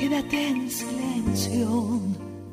Quédate 0.00 0.48
en 0.48 0.70
silencio. 0.70 2.00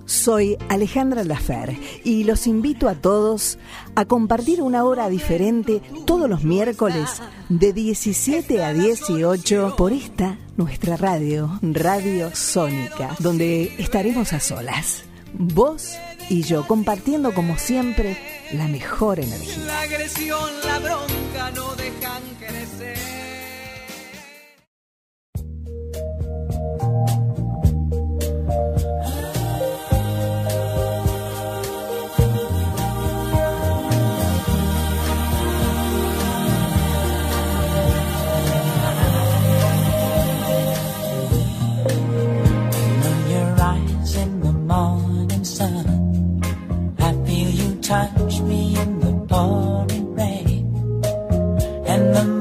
Soy 0.06 0.58
Alejandra 0.68 1.24
Lafer 1.24 1.78
y 2.04 2.26
los 2.26 2.46
invito 2.46 2.90
a 2.90 2.96
todos 2.96 3.58
a 3.96 4.04
compartir 4.04 4.62
una 4.62 4.84
hora 4.84 5.08
diferente 5.08 5.82
todos 6.06 6.30
los 6.30 6.44
miércoles 6.44 7.22
de 7.48 7.72
17 7.72 8.62
a 8.62 8.74
18 8.74 9.76
por 9.78 9.94
esta 9.94 10.38
nuestra 10.58 10.98
radio, 10.98 11.58
Radio 11.62 12.36
Sónica, 12.36 13.16
donde 13.20 13.74
estaremos 13.78 14.34
a 14.34 14.42
solas, 14.42 15.04
vos 15.32 15.94
y 16.30 16.44
yo, 16.44 16.68
compartiendo 16.68 17.34
como 17.34 17.58
siempre 17.58 18.18
la 18.52 18.68
mejor 18.68 19.22
energía. 19.22 19.64
La 19.66 19.82
agresión, 19.84 20.50
la 20.66 20.80
bronca 20.80 21.52
no 21.56 21.74
dejan 21.76 22.24
crecer. 22.40 23.17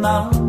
mouth. 0.07 0.46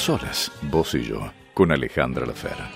solas, 0.00 0.50
vos 0.62 0.94
y 0.94 1.02
yo, 1.02 1.30
con 1.52 1.70
Alejandra 1.72 2.24
Lafera. 2.24 2.70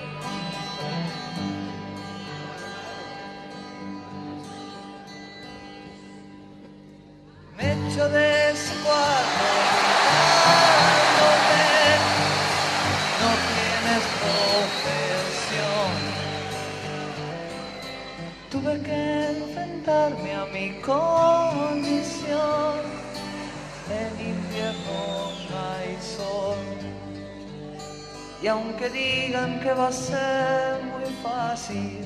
aunque 28.75 28.91
digan 28.91 29.61
que 29.61 29.73
va 29.73 29.87
a 29.89 29.93
ser 29.93 30.83
muy 30.83 31.05
fácil, 31.23 32.01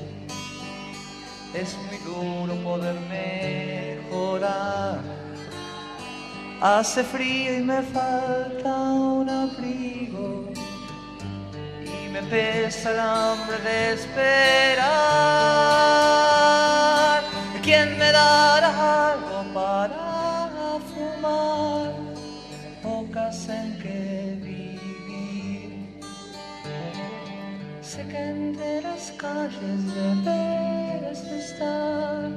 es 1.53 1.75
muy 1.77 1.97
duro 2.05 2.53
poder 2.63 2.95
mejorar. 3.09 4.99
Hace 6.61 7.03
frío 7.03 7.57
y 7.57 7.61
me 7.61 7.81
falta 7.81 8.69
un 8.69 9.29
abrigo 9.29 10.49
y 11.85 12.09
me 12.09 12.21
pesa 12.23 12.91
el 12.91 12.99
hambre 12.99 13.57
de 13.63 13.93
esperar. 13.93 14.89
¿Quién 17.63 17.97
me 17.97 18.11
dará? 18.11 18.98
Las 29.39 29.53
calles 29.53 29.93
deberes 29.93 31.19
estar, 31.23 32.29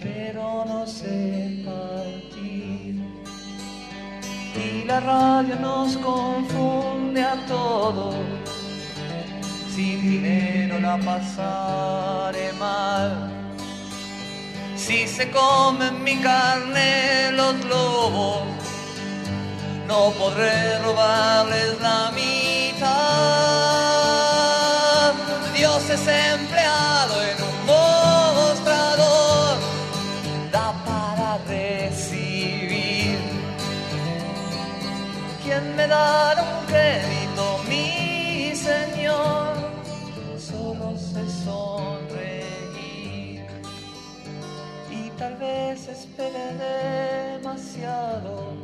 pero 0.00 0.64
no 0.66 0.86
sé 0.86 1.62
partir. 1.64 2.94
Y 4.54 4.84
la 4.86 5.00
radio 5.00 5.56
nos 5.56 5.96
confunde 5.96 7.22
a 7.22 7.36
todos. 7.46 8.14
Sin 9.74 10.00
dinero 10.02 10.78
la 10.80 10.96
pasaré 10.98 12.52
mal. 12.54 13.30
Si 14.76 15.06
se 15.06 15.30
comen 15.30 16.02
mi 16.04 16.16
carne 16.16 17.32
los 17.32 17.54
lobos, 17.64 18.42
no 19.88 20.10
podré 20.18 20.78
robarles 20.78 21.80
la 21.80 22.12
mitad. 22.14 22.33
Es 25.90 26.06
empleado 26.08 27.22
en 27.22 27.42
un 27.42 27.66
mostrador, 27.66 29.58
da 30.50 30.72
para 30.84 31.38
recibir. 31.46 33.18
¿Quién 35.42 35.76
me 35.76 35.86
dará 35.86 36.42
un 36.42 36.64
crédito, 36.66 37.60
mi 37.68 38.54
Señor? 38.54 39.56
Solo 40.38 40.96
sé 40.96 41.28
sonreír 41.44 43.44
y 44.90 45.10
tal 45.18 45.36
vez 45.36 45.86
espere 45.88 46.54
demasiado. 47.36 48.54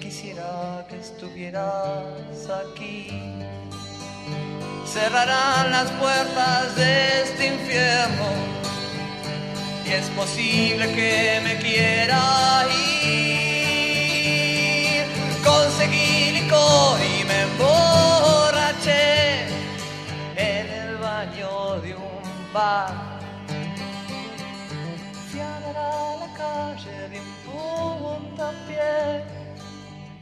Quisiera 0.00 0.84
que 0.88 0.98
estuvieras 0.98 2.50
aquí. 2.62 3.53
Cerrarán 4.94 5.70
las 5.72 5.90
puertas 5.90 6.76
de 6.76 7.22
este 7.22 7.48
infierno 7.48 8.28
y 9.84 9.90
es 9.90 10.08
posible 10.10 10.92
que 10.92 11.40
me 11.42 11.58
quiera 11.58 12.64
ir. 12.94 13.74
Conseguí 15.44 16.30
licor 16.38 17.00
y 17.00 17.24
me 17.24 17.42
emborraché 17.42 19.48
en 20.36 20.68
el 20.68 20.96
baño 20.98 21.80
de 21.80 21.96
un 21.96 22.52
bar. 22.52 23.18
Fui 25.28 25.40
la 25.40 26.28
calle 26.38 27.08
de 27.08 27.18
un 27.18 27.98
puntapié 27.98 29.24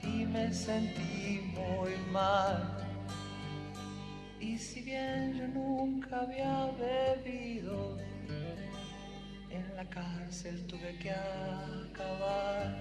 y 0.02 0.24
me 0.24 0.50
sentí 0.50 1.42
muy 1.54 1.94
mal. 2.10 2.81
Y 4.42 4.58
si 4.58 4.82
bien 4.82 5.34
yo 5.38 5.46
nunca 5.46 6.22
había 6.22 6.68
bebido, 6.76 7.96
en 9.48 9.76
la 9.76 9.84
cárcel 9.88 10.66
tuve 10.66 10.98
que 11.00 11.12
acabar. 11.12 12.76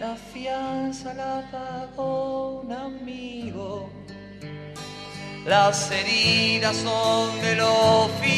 La 0.00 0.16
fianza 0.16 1.12
la 1.12 1.46
pagó 1.52 2.62
un 2.62 2.72
amigo. 2.72 3.90
Las 5.44 5.90
heridas 5.90 6.74
son 6.78 7.38
del 7.42 7.60
oficial. 7.60 8.32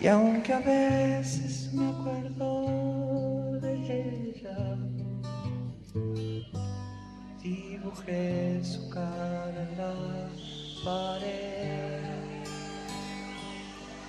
Y 0.00 0.06
aunque 0.06 0.54
a 0.54 0.60
veces 0.60 1.70
me 1.74 1.90
acuerdo 1.90 3.60
de 3.60 4.30
ella, 4.30 4.78
dibujé 7.42 8.64
su 8.64 8.88
cara 8.88 9.60
en 9.60 9.76
la 9.76 9.92
pared. 10.82 12.00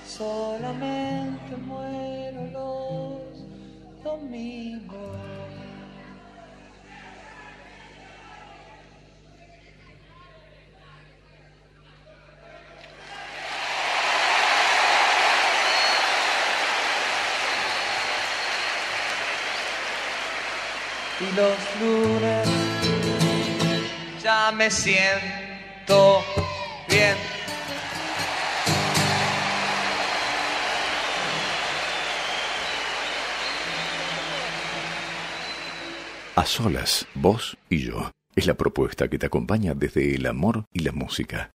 Solamente 0.07 1.57
muero 1.57 2.47
los 2.53 4.01
domingos. 4.01 5.10
Y 21.31 21.35
los 21.35 21.57
lunes 21.79 22.47
ya 24.21 24.51
me 24.51 24.69
siento 24.69 26.21
bien. 26.89 27.15
A 36.35 36.45
solas, 36.45 37.07
vos 37.13 37.57
y 37.69 37.79
yo. 37.79 38.11
Es 38.35 38.47
la 38.47 38.53
propuesta 38.53 39.09
que 39.09 39.19
te 39.19 39.25
acompaña 39.25 39.73
desde 39.73 40.15
el 40.15 40.25
amor 40.25 40.65
y 40.71 40.79
la 40.79 40.91
música. 40.91 41.51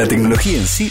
La 0.00 0.08
tecnología 0.08 0.56
en 0.56 0.66
sí 0.66 0.90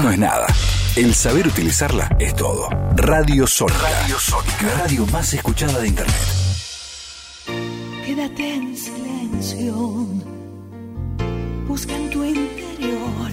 no 0.00 0.12
es 0.12 0.16
nada. 0.16 0.46
El 0.94 1.12
saber 1.12 1.48
utilizarla 1.48 2.08
es 2.20 2.36
todo. 2.36 2.68
Radio 2.94 3.48
Sónica. 3.48 3.82
Radio 3.82 4.16
Sónica. 4.16 4.74
Radio 4.78 5.06
más 5.06 5.34
escuchada 5.34 5.80
de 5.80 5.88
Internet. 5.88 6.14
Quédate 8.06 8.54
en 8.54 8.76
silencio. 8.76 9.74
Busca 11.66 11.96
en 11.96 12.10
tu 12.10 12.22
interior. 12.22 13.32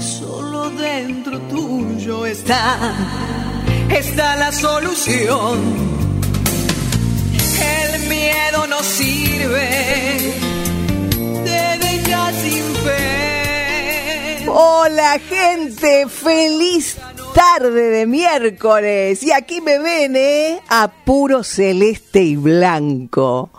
Solo 0.00 0.68
dentro 0.68 1.40
tuyo 1.48 2.26
está. 2.26 2.94
Está 3.88 4.36
la 4.36 4.52
solución. 4.52 5.58
El 7.32 8.06
miedo 8.06 8.66
no 8.66 8.82
sirve. 8.82 10.34
Te 11.42 11.78
deja 11.78 12.32
sin 12.32 12.62
fe. 12.84 13.25
Hola 14.48 15.18
gente, 15.18 16.08
feliz 16.08 16.96
tarde 17.34 17.90
de 17.90 18.06
miércoles. 18.06 19.22
Y 19.22 19.32
aquí 19.32 19.60
me 19.60 19.78
ven, 19.78 20.14
¿eh? 20.14 20.60
A 20.68 20.88
puro 21.04 21.42
celeste 21.42 22.22
y 22.22 22.36
blanco. 22.36 23.50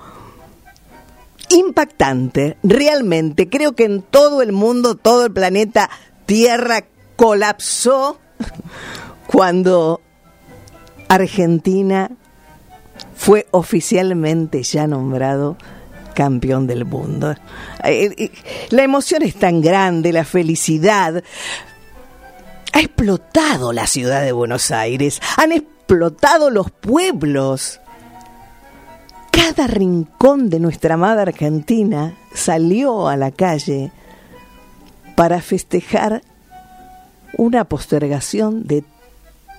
Impactante, 1.50 2.58
realmente. 2.64 3.50
Creo 3.50 3.74
que 3.74 3.84
en 3.84 4.02
todo 4.02 4.42
el 4.42 4.54
mundo, 4.54 4.96
todo 4.96 5.26
el 5.26 5.34
planeta 5.34 5.90
Tierra 6.26 6.86
colapsó 7.16 8.20
cuando 9.28 10.02
Argentina 11.10 12.12
fue 13.16 13.48
oficialmente 13.52 14.64
ya 14.64 14.88
nombrado 14.88 15.58
campeón 16.18 16.66
del 16.66 16.84
mundo. 16.84 17.36
Eh, 17.84 18.12
eh, 18.18 18.32
La 18.72 18.82
emoción 18.82 19.22
es 19.22 19.36
tan 19.36 19.62
grande, 19.62 20.12
la 20.12 20.26
felicidad. 20.26 21.24
Ha 22.74 22.80
explotado 22.80 23.72
la 23.72 23.86
ciudad 23.86 24.24
de 24.24 24.32
Buenos 24.32 24.72
Aires, 24.72 25.22
han 25.38 25.52
explotado 25.52 26.50
los 26.50 26.72
pueblos. 26.72 27.80
Cada 29.30 29.68
rincón 29.68 30.50
de 30.50 30.60
nuestra 30.60 30.96
amada 30.96 31.22
Argentina 31.22 32.16
salió 32.34 33.08
a 33.08 33.16
la 33.16 33.30
calle 33.30 33.92
para 35.16 35.40
festejar 35.40 36.24
una 37.38 37.66
postergación 37.66 38.66
de 38.66 38.84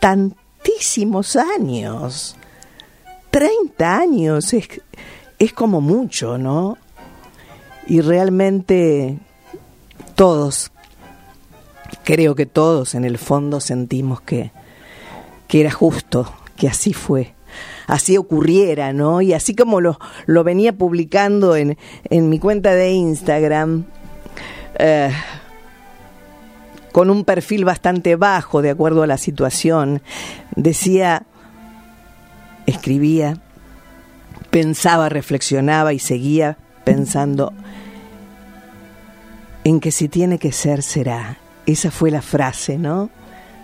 tantísimos 0.01 1.37
años. 1.37 2.35
30 3.31 3.97
años 3.97 4.53
es, 4.53 4.69
es 5.39 5.53
como 5.53 5.81
mucho, 5.81 6.39
¿no? 6.39 6.79
Y 7.87 8.01
realmente 8.01 9.19
todos, 10.15 10.73
creo 12.05 12.35
que 12.35 12.47
todos 12.47 12.95
en 12.95 13.05
el 13.05 13.19
fondo 13.19 13.61
sentimos 13.61 14.21
que, 14.21 14.51
que 15.47 15.61
era 15.61 15.71
justo, 15.71 16.33
que 16.57 16.69
así 16.69 16.93
fue, 16.93 17.35
así 17.87 18.17
ocurriera, 18.17 18.93
¿no? 18.93 19.23
Y 19.23 19.33
así 19.33 19.55
como 19.55 19.81
lo, 19.81 19.99
lo 20.27 20.45
venía 20.45 20.77
publicando 20.77 21.57
en, 21.57 21.79
en 22.05 22.29
mi 22.29 22.39
cuenta 22.39 22.75
de 22.75 22.91
Instagram, 22.91 23.85
eh, 24.79 25.11
con 26.93 27.11
un 27.11 27.25
perfil 27.25 27.65
bastante 27.65 28.17
bajo 28.17 28.61
de 28.61 28.71
acuerdo 28.71 29.03
a 29.03 29.07
la 29.07 29.19
situación, 29.19 30.03
decía, 30.57 31.27
escribía, 32.67 33.41
pensaba, 34.51 35.09
reflexionaba 35.09 35.93
y 35.93 35.99
seguía 35.99 36.57
pensando 36.85 37.53
en 39.65 39.81
que 39.81 39.93
si 39.93 40.09
tiene 40.09 40.39
que 40.39 40.53
ser, 40.53 40.83
será. 40.83 41.39
Esa 41.67 41.91
fue 41.91 42.11
la 42.11 42.23
frase, 42.23 42.79
¿no? 42.79 43.11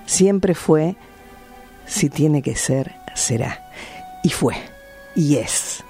Siempre 0.07 0.55
fue, 0.55 0.97
si 1.87 2.11
tiene 2.11 2.43
que 2.43 2.57
ser, 2.57 2.95
será. 3.15 3.71
Y 4.23 4.31
fue, 4.31 4.55
y 5.15 5.37
es. 5.37 5.83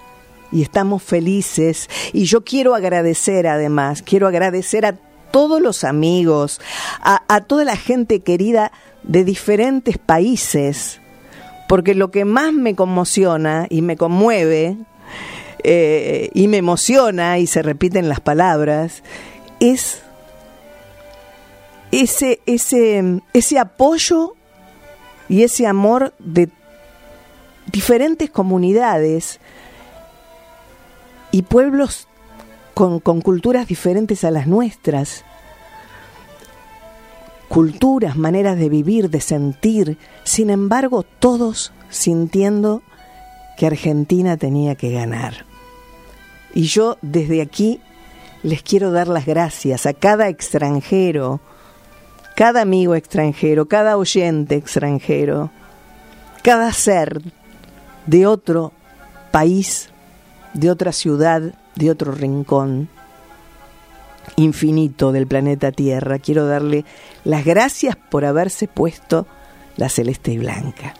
Y 0.52 0.62
estamos 0.62 1.02
felices. 1.02 1.88
Y 2.12 2.26
yo 2.26 2.44
quiero 2.44 2.74
agradecer 2.74 3.48
además, 3.48 4.02
quiero 4.02 4.28
agradecer 4.28 4.86
a 4.86 4.94
todos 5.32 5.60
los 5.60 5.82
amigos, 5.82 6.60
a, 7.00 7.24
a 7.26 7.40
toda 7.40 7.64
la 7.64 7.76
gente 7.76 8.20
querida 8.20 8.70
de 9.02 9.24
diferentes 9.24 9.98
países, 9.98 11.00
porque 11.74 11.96
lo 11.96 12.12
que 12.12 12.24
más 12.24 12.52
me 12.52 12.76
conmociona 12.76 13.66
y 13.68 13.82
me 13.82 13.96
conmueve 13.96 14.76
eh, 15.64 16.30
y 16.32 16.46
me 16.46 16.58
emociona 16.58 17.40
y 17.40 17.48
se 17.48 17.62
repiten 17.62 18.08
las 18.08 18.20
palabras 18.20 19.02
es 19.58 20.02
ese, 21.90 22.38
ese, 22.46 23.20
ese 23.32 23.58
apoyo 23.58 24.36
y 25.28 25.42
ese 25.42 25.66
amor 25.66 26.14
de 26.20 26.48
diferentes 27.72 28.30
comunidades 28.30 29.40
y 31.32 31.42
pueblos 31.42 32.06
con, 32.74 33.00
con 33.00 33.20
culturas 33.20 33.66
diferentes 33.66 34.22
a 34.22 34.30
las 34.30 34.46
nuestras 34.46 35.24
culturas, 37.48 38.16
maneras 38.16 38.58
de 38.58 38.68
vivir, 38.68 39.10
de 39.10 39.20
sentir, 39.20 39.98
sin 40.24 40.50
embargo 40.50 41.02
todos 41.02 41.72
sintiendo 41.88 42.82
que 43.56 43.66
Argentina 43.66 44.36
tenía 44.36 44.74
que 44.74 44.90
ganar. 44.90 45.46
Y 46.54 46.64
yo 46.64 46.98
desde 47.02 47.42
aquí 47.42 47.80
les 48.42 48.62
quiero 48.62 48.92
dar 48.92 49.08
las 49.08 49.26
gracias 49.26 49.86
a 49.86 49.94
cada 49.94 50.28
extranjero, 50.28 51.40
cada 52.36 52.62
amigo 52.62 52.94
extranjero, 52.94 53.66
cada 53.66 53.96
oyente 53.96 54.56
extranjero, 54.56 55.50
cada 56.42 56.72
ser 56.72 57.22
de 58.06 58.26
otro 58.26 58.72
país, 59.30 59.90
de 60.52 60.70
otra 60.70 60.92
ciudad, 60.92 61.54
de 61.74 61.90
otro 61.90 62.12
rincón 62.12 62.88
infinito 64.36 65.12
del 65.12 65.26
planeta 65.26 65.72
Tierra. 65.72 66.18
Quiero 66.18 66.46
darle 66.46 66.84
las 67.24 67.44
gracias 67.44 67.96
por 67.96 68.24
haberse 68.24 68.68
puesto 68.68 69.26
la 69.76 69.88
celeste 69.88 70.32
y 70.32 70.38
blanca, 70.38 70.94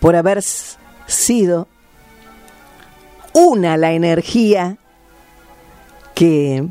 por 0.00 0.16
haber 0.16 0.42
sido 0.42 1.68
una 3.32 3.76
la 3.76 3.92
energía 3.92 4.76
que 6.14 6.68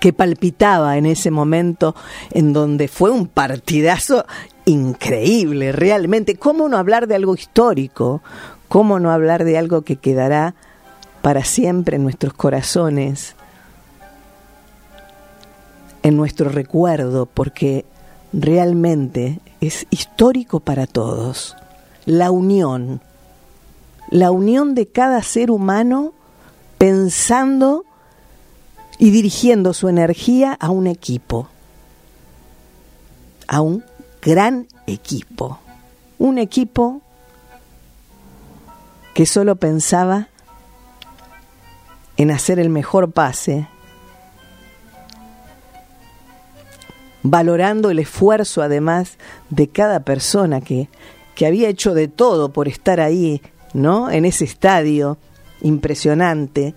que 0.00 0.12
palpitaba 0.14 0.96
en 0.96 1.04
ese 1.04 1.30
momento 1.30 1.94
en 2.30 2.54
donde 2.54 2.88
fue 2.88 3.10
un 3.10 3.28
partidazo 3.28 4.24
increíble, 4.64 5.72
realmente. 5.72 6.36
¿Cómo 6.36 6.68
no 6.68 6.78
hablar 6.78 7.06
de 7.06 7.14
algo 7.14 7.34
histórico? 7.34 8.22
¿Cómo 8.68 8.98
no 8.98 9.12
hablar 9.12 9.44
de 9.44 9.58
algo 9.58 9.82
que 9.82 9.96
quedará 9.96 10.54
para 11.22 11.44
siempre 11.44 11.96
en 11.96 12.02
nuestros 12.02 12.32
corazones, 12.32 13.34
en 16.02 16.16
nuestro 16.16 16.48
recuerdo, 16.48 17.26
porque 17.26 17.84
realmente 18.32 19.40
es 19.60 19.86
histórico 19.90 20.60
para 20.60 20.86
todos. 20.86 21.56
La 22.06 22.30
unión, 22.30 23.02
la 24.08 24.30
unión 24.30 24.74
de 24.74 24.86
cada 24.86 25.22
ser 25.22 25.50
humano 25.50 26.12
pensando 26.78 27.84
y 28.98 29.10
dirigiendo 29.10 29.74
su 29.74 29.88
energía 29.88 30.56
a 30.58 30.70
un 30.70 30.86
equipo, 30.86 31.48
a 33.46 33.60
un 33.60 33.84
gran 34.22 34.66
equipo, 34.86 35.58
un 36.18 36.38
equipo 36.38 37.00
que 39.14 39.26
solo 39.26 39.56
pensaba 39.56 40.28
en 42.20 42.30
hacer 42.30 42.58
el 42.58 42.68
mejor 42.68 43.12
pase, 43.12 43.66
valorando 47.22 47.88
el 47.88 47.98
esfuerzo 47.98 48.60
además 48.60 49.16
de 49.48 49.68
cada 49.68 50.00
persona 50.00 50.60
que, 50.60 50.90
que 51.34 51.46
había 51.46 51.70
hecho 51.70 51.94
de 51.94 52.08
todo 52.08 52.52
por 52.52 52.68
estar 52.68 53.00
ahí, 53.00 53.40
¿no? 53.72 54.10
En 54.10 54.26
ese 54.26 54.44
estadio 54.44 55.16
impresionante 55.62 56.74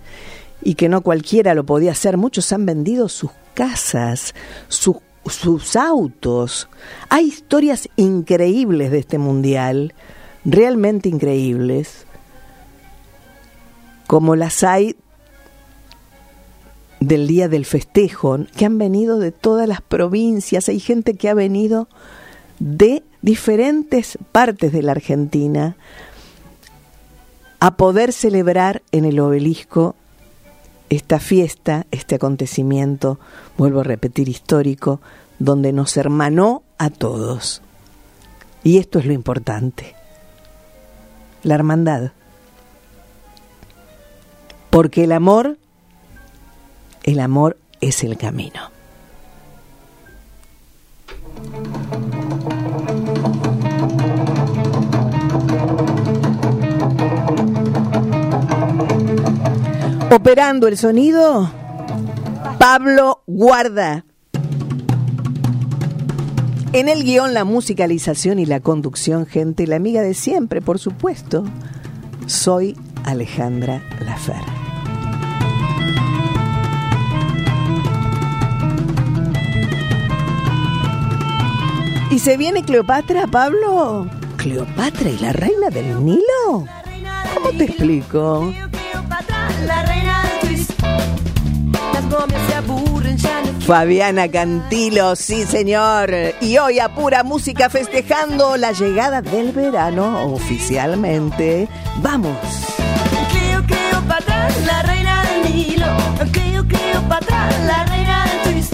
y 0.62 0.76
que 0.76 0.88
no 0.88 1.02
cualquiera 1.02 1.54
lo 1.56 1.66
podía 1.66 1.92
hacer. 1.92 2.16
Muchos 2.16 2.54
han 2.54 2.66
vendido 2.66 3.10
sus 3.10 3.32
casas, 3.54 4.34
sus 4.70 4.96
sus 5.26 5.76
autos. 5.76 6.70
Hay 7.10 7.26
historias 7.26 7.90
increíbles 7.98 8.92
de 8.92 9.00
este 9.00 9.18
mundial, 9.18 9.94
realmente 10.46 11.10
increíbles, 11.10 12.06
como 14.08 14.38
las 14.38 14.64
hay 14.64 14.96
del 17.08 17.28
día 17.28 17.48
del 17.48 17.66
festejo, 17.66 18.38
que 18.56 18.66
han 18.66 18.78
venido 18.78 19.20
de 19.20 19.32
todas 19.32 19.68
las 19.68 19.82
provincias, 19.82 20.70
hay 20.70 20.80
gente 20.80 21.16
que 21.16 21.30
ha 21.30 21.34
venido 21.34 21.88
de 22.60 23.04
diferentes 23.22 24.18
partes 24.32 24.72
de 24.72 24.82
la 24.82 24.94
Argentina 24.94 25.76
a 27.60 27.76
poder 27.78 28.12
celebrar 28.12 28.82
en 28.92 29.06
el 29.06 29.20
obelisco 29.20 29.96
esta 30.90 31.20
fiesta, 31.20 31.86
este 31.92 32.16
acontecimiento, 32.16 33.20
vuelvo 33.58 33.80
a 33.80 33.84
repetir, 33.84 34.30
histórico, 34.30 35.02
donde 35.40 35.74
nos 35.74 35.98
hermanó 35.98 36.64
a 36.78 36.90
todos. 36.90 37.62
Y 38.64 38.78
esto 38.78 39.00
es 39.00 39.06
lo 39.06 39.14
importante, 39.14 39.96
la 41.42 41.56
hermandad. 41.56 42.12
Porque 44.70 45.06
el 45.06 45.12
amor, 45.12 45.58
el 47.04 47.20
amor 47.20 47.58
es 47.82 48.04
el 48.04 48.18
camino. 48.18 48.72
Operando 60.12 60.68
el 60.68 60.78
sonido, 60.78 61.52
Pablo 62.60 63.24
Guarda. 63.26 64.06
En 66.72 66.88
el 66.88 67.04
guion, 67.04 67.34
la 67.34 67.44
musicalización 67.44 68.40
y 68.40 68.46
la 68.46 68.60
conducción, 68.60 69.26
gente, 69.26 69.68
la 69.68 69.76
amiga 69.76 70.02
de 70.02 70.14
siempre, 70.14 70.62
por 70.62 70.80
supuesto. 70.80 71.44
Soy 72.26 72.78
Alejandra 73.04 73.84
Lafer. 74.06 74.63
¿Y 82.14 82.20
se 82.20 82.38
viene 82.38 82.64
Cleopatra, 82.64 83.26
Pablo? 83.26 84.08
¿Cleopatra 84.38 85.10
y 85.10 85.18
la 85.18 85.34
reina 85.34 85.72
del 85.72 86.06
Nilo? 86.06 86.68
¿Cómo 87.34 87.50
te 87.58 87.64
explico? 87.64 88.54
La 89.66 89.82
reina 89.82 90.22
del 90.22 90.40
twist. 90.48 90.72
Las 91.92 92.04
momias 92.04 92.42
se 92.48 92.54
aburren, 92.54 93.18
ya 93.18 93.42
no 93.42 93.60
Fabiana 93.62 94.28
Cantilo, 94.28 95.16
sí 95.16 95.44
señor. 95.44 96.14
Y 96.40 96.60
hoy 96.60 96.78
a 96.78 96.94
pura 96.94 97.24
música 97.24 97.72
festejando 97.72 98.58
la 98.58 98.74
llegada 98.74 99.24
del 99.24 99.52
verano 99.52 100.32
oficialmente. 100.32 101.68
Vamos. 102.04 102.38
Cleo, 103.32 103.64
Cleopatra, 103.66 104.50
la 104.68 104.84
reina 104.84 105.24
del 105.24 105.52
Nilo. 105.52 105.88
Cleo, 106.32 106.64
Cleopatra, 106.68 107.50
la 107.66 107.86
reina 107.86 108.26
del 108.28 108.54
twist. 108.54 108.74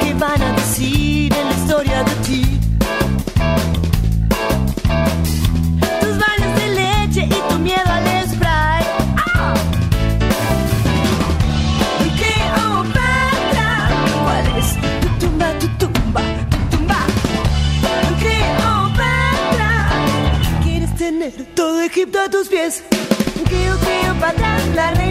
¿Qué 0.00 0.14
van 0.14 0.42
a 0.42 0.52
decir 0.54 1.17
historia 1.68 2.02
de 2.02 2.14
ti? 2.26 2.42
Tus 6.00 6.14
baños 6.24 6.52
de 6.60 6.66
leche 6.80 7.22
y 7.26 7.38
tu 7.50 7.58
miedo 7.58 7.90
al 7.98 8.06
spray. 8.30 8.84
¡Ah! 9.16 9.54
Cleopatra, 12.18 13.70
¿cuál 14.24 14.46
es 14.56 14.68
tu 15.02 15.08
tumba, 15.26 15.48
tu 15.60 15.68
tumba, 15.80 16.22
tu 16.52 16.76
tumba? 16.76 17.00
Cleopatra, 18.22 19.72
quieres 20.62 20.92
tener 20.96 21.32
todo 21.54 21.82
Egipto 21.82 22.18
a 22.18 22.30
tus 22.30 22.48
pies. 22.48 22.82
Cleo, 23.46 23.76
Cleopatra, 23.76 24.58
la 24.74 24.90
reina 24.92 25.07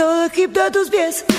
todo 0.00 0.24
Egipto 0.24 0.62
a 0.62 0.70
tus 0.70 0.88
pies. 0.88 1.29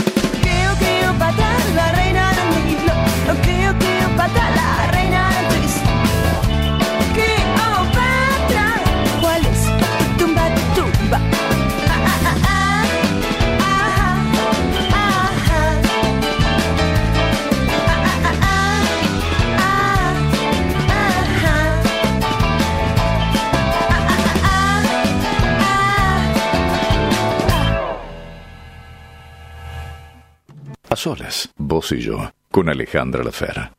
Solas, 31.01 31.49
vos 31.57 31.91
y 31.93 31.99
yo, 31.99 32.31
con 32.51 32.69
Alejandra 32.69 33.23
Lafera. 33.23 33.73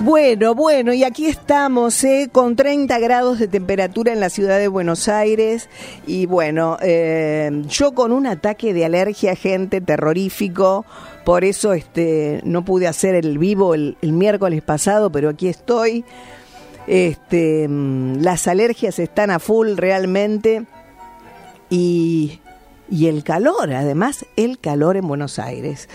Bueno, 0.00 0.54
bueno, 0.54 0.92
y 0.92 1.04
aquí 1.04 1.24
estamos, 1.24 2.04
¿eh? 2.04 2.28
con 2.30 2.54
30 2.54 2.98
grados 2.98 3.38
de 3.38 3.48
temperatura 3.48 4.12
en 4.12 4.20
la 4.20 4.28
ciudad 4.28 4.58
de 4.58 4.68
Buenos 4.68 5.08
Aires. 5.08 5.70
Y 6.06 6.26
bueno, 6.26 6.76
eh, 6.82 7.50
yo 7.66 7.92
con 7.92 8.12
un 8.12 8.26
ataque 8.26 8.74
de 8.74 8.84
alergia, 8.84 9.36
gente, 9.36 9.80
terrorífico. 9.80 10.84
Por 11.24 11.44
eso 11.44 11.72
este, 11.72 12.42
no 12.44 12.62
pude 12.66 12.88
hacer 12.88 13.14
el 13.14 13.38
vivo 13.38 13.72
el, 13.74 13.96
el 14.02 14.12
miércoles 14.12 14.60
pasado, 14.60 15.10
pero 15.10 15.30
aquí 15.30 15.48
estoy. 15.48 16.04
Este, 16.86 17.66
mm, 17.68 18.20
las 18.20 18.46
alergias 18.46 18.98
están 18.98 19.30
a 19.30 19.38
full 19.38 19.76
realmente. 19.76 20.64
Y, 21.70 22.40
y 22.90 23.06
el 23.06 23.24
calor, 23.24 23.72
además, 23.72 24.26
el 24.36 24.58
calor 24.58 24.96
en 24.96 25.08
Buenos 25.08 25.38
Aires. 25.38 25.88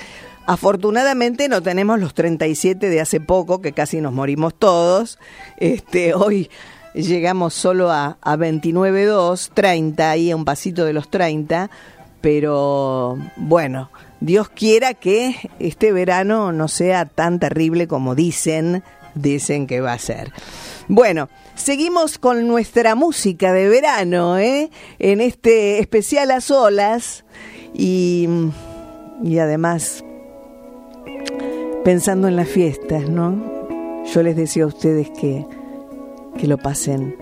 Afortunadamente 0.45 1.47
no 1.47 1.61
tenemos 1.61 1.99
los 1.99 2.15
37 2.15 2.89
de 2.89 3.01
hace 3.01 3.19
poco, 3.19 3.61
que 3.61 3.71
casi 3.71 4.01
nos 4.01 4.13
morimos 4.13 4.55
todos. 4.55 5.19
Este, 5.57 6.15
hoy 6.15 6.49
llegamos 6.95 7.53
solo 7.53 7.91
a, 7.91 8.17
a 8.21 8.35
29.2, 8.35 9.51
30, 9.53 10.09
ahí 10.09 10.31
a 10.31 10.35
un 10.35 10.45
pasito 10.45 10.85
de 10.85 10.93
los 10.93 11.09
30. 11.11 11.69
Pero 12.21 13.17
bueno, 13.37 13.91
Dios 14.19 14.49
quiera 14.49 14.93
que 14.93 15.35
este 15.59 15.93
verano 15.93 16.51
no 16.51 16.67
sea 16.67 17.05
tan 17.05 17.39
terrible 17.39 17.87
como 17.87 18.15
dicen, 18.15 18.83
dicen 19.21 19.67
que 19.67 19.81
va 19.81 19.93
a 19.93 19.99
ser. 19.99 20.31
Bueno, 20.87 21.29
seguimos 21.55 22.17
con 22.17 22.47
nuestra 22.47 22.95
música 22.95 23.53
de 23.53 23.67
verano, 23.67 24.37
¿eh? 24.37 24.69
En 24.97 25.21
este 25.21 25.79
especial 25.79 26.31
a 26.31 26.41
solas 26.41 27.25
y, 27.73 28.27
y 29.23 29.37
además 29.37 30.03
pensando 31.83 32.27
en 32.27 32.35
las 32.35 32.47
fiestas, 32.47 33.09
¿no? 33.09 33.59
Yo 34.13 34.23
les 34.23 34.35
decía 34.35 34.63
a 34.63 34.67
ustedes 34.67 35.09
que, 35.11 35.45
que 36.37 36.47
lo 36.47 36.57
pasen 36.57 37.15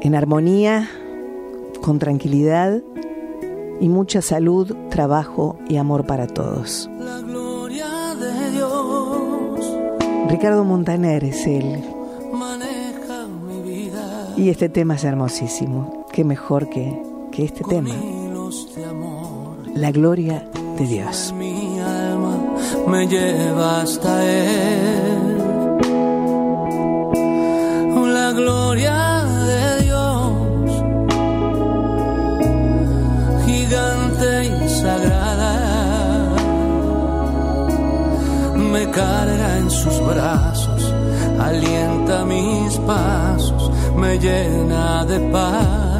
en 0.00 0.14
armonía, 0.14 0.88
con 1.82 1.98
tranquilidad 1.98 2.82
y 3.80 3.88
mucha 3.88 4.22
salud, 4.22 4.74
trabajo 4.90 5.58
y 5.68 5.76
amor 5.76 6.06
para 6.06 6.26
todos. 6.26 6.88
Ricardo 10.28 10.64
Montaner 10.64 11.22
es 11.24 11.46
él. 11.46 11.84
Maneja 12.32 13.26
mi 13.26 13.62
vida. 13.62 14.34
Y 14.36 14.50
este 14.50 14.68
tema 14.68 14.96
es 14.96 15.04
hermosísimo. 15.04 16.04
Qué 16.12 16.24
mejor 16.24 16.68
que, 16.68 17.00
que 17.30 17.44
este 17.44 17.62
tema. 17.64 17.90
La 19.74 19.92
gloria 19.92 20.48
de 20.78 20.86
Dios. 20.86 21.32
Mi 21.36 21.78
alma 21.78 22.56
me 22.88 23.06
lleva 23.06 23.82
hasta 23.82 24.24
él. 24.24 25.38
La 28.12 28.32
gloria 28.32 29.15
me 38.76 38.90
carga 38.90 39.56
en 39.56 39.70
sus 39.70 39.98
brazos, 40.06 40.92
alienta 41.40 42.26
mis 42.26 42.76
pasos, 42.80 43.70
me 43.96 44.18
llena 44.18 45.04
de 45.06 45.18
paz. 45.32 45.95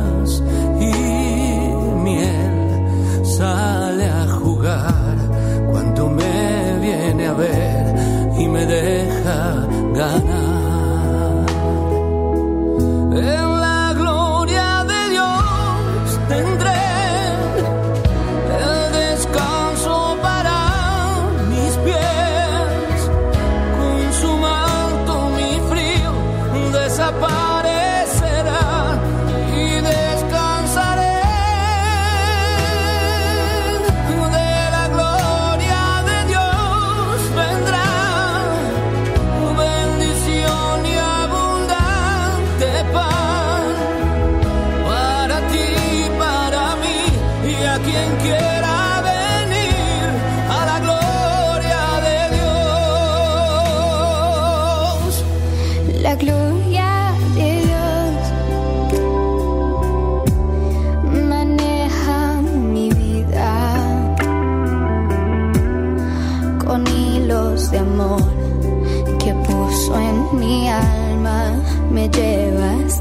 me 72.07 72.12
llevas 72.12 73.01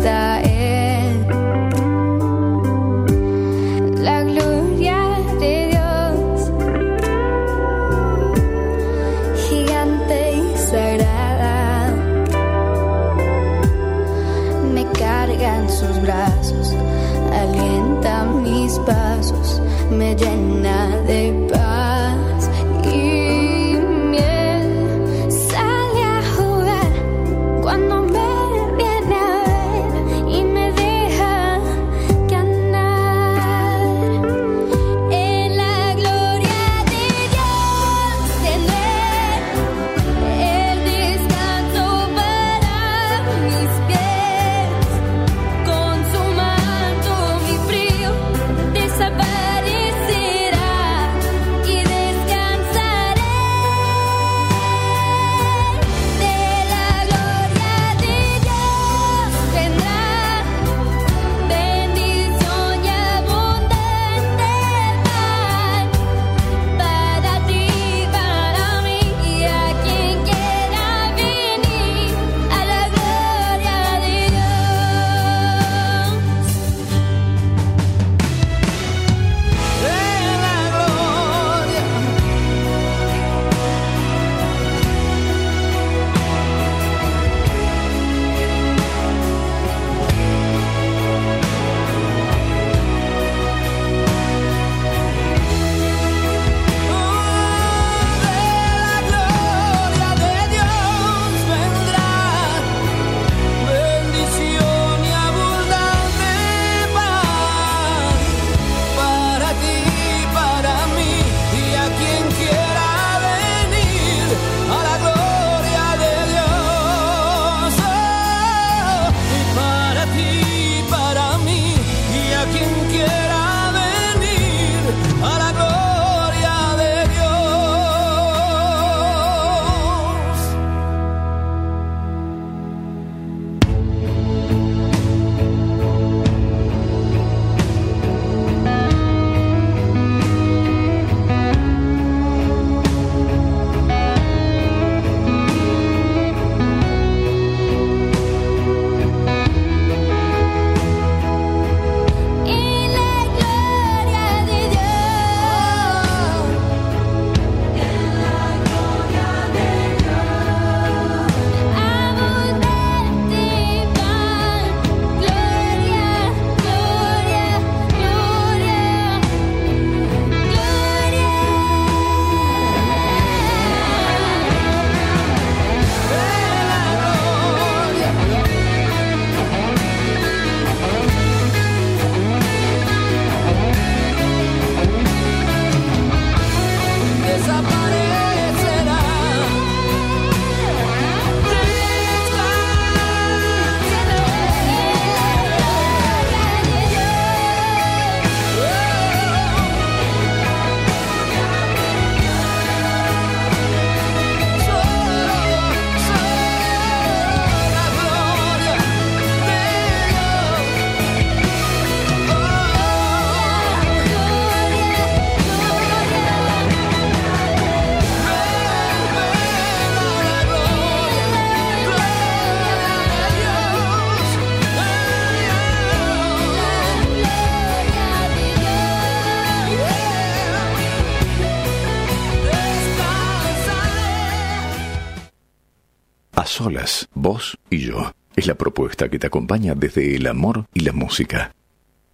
Solas, 236.45 237.07
vos 237.13 237.57
y 237.69 237.85
yo. 237.87 238.11
Es 238.35 238.47
la 238.47 238.55
propuesta 238.55 239.09
que 239.09 239.19
te 239.19 239.27
acompaña 239.27 239.73
desde 239.75 240.15
el 240.15 240.27
amor 240.27 240.65
y 240.73 240.81
la 240.81 240.91
música. 240.91 241.51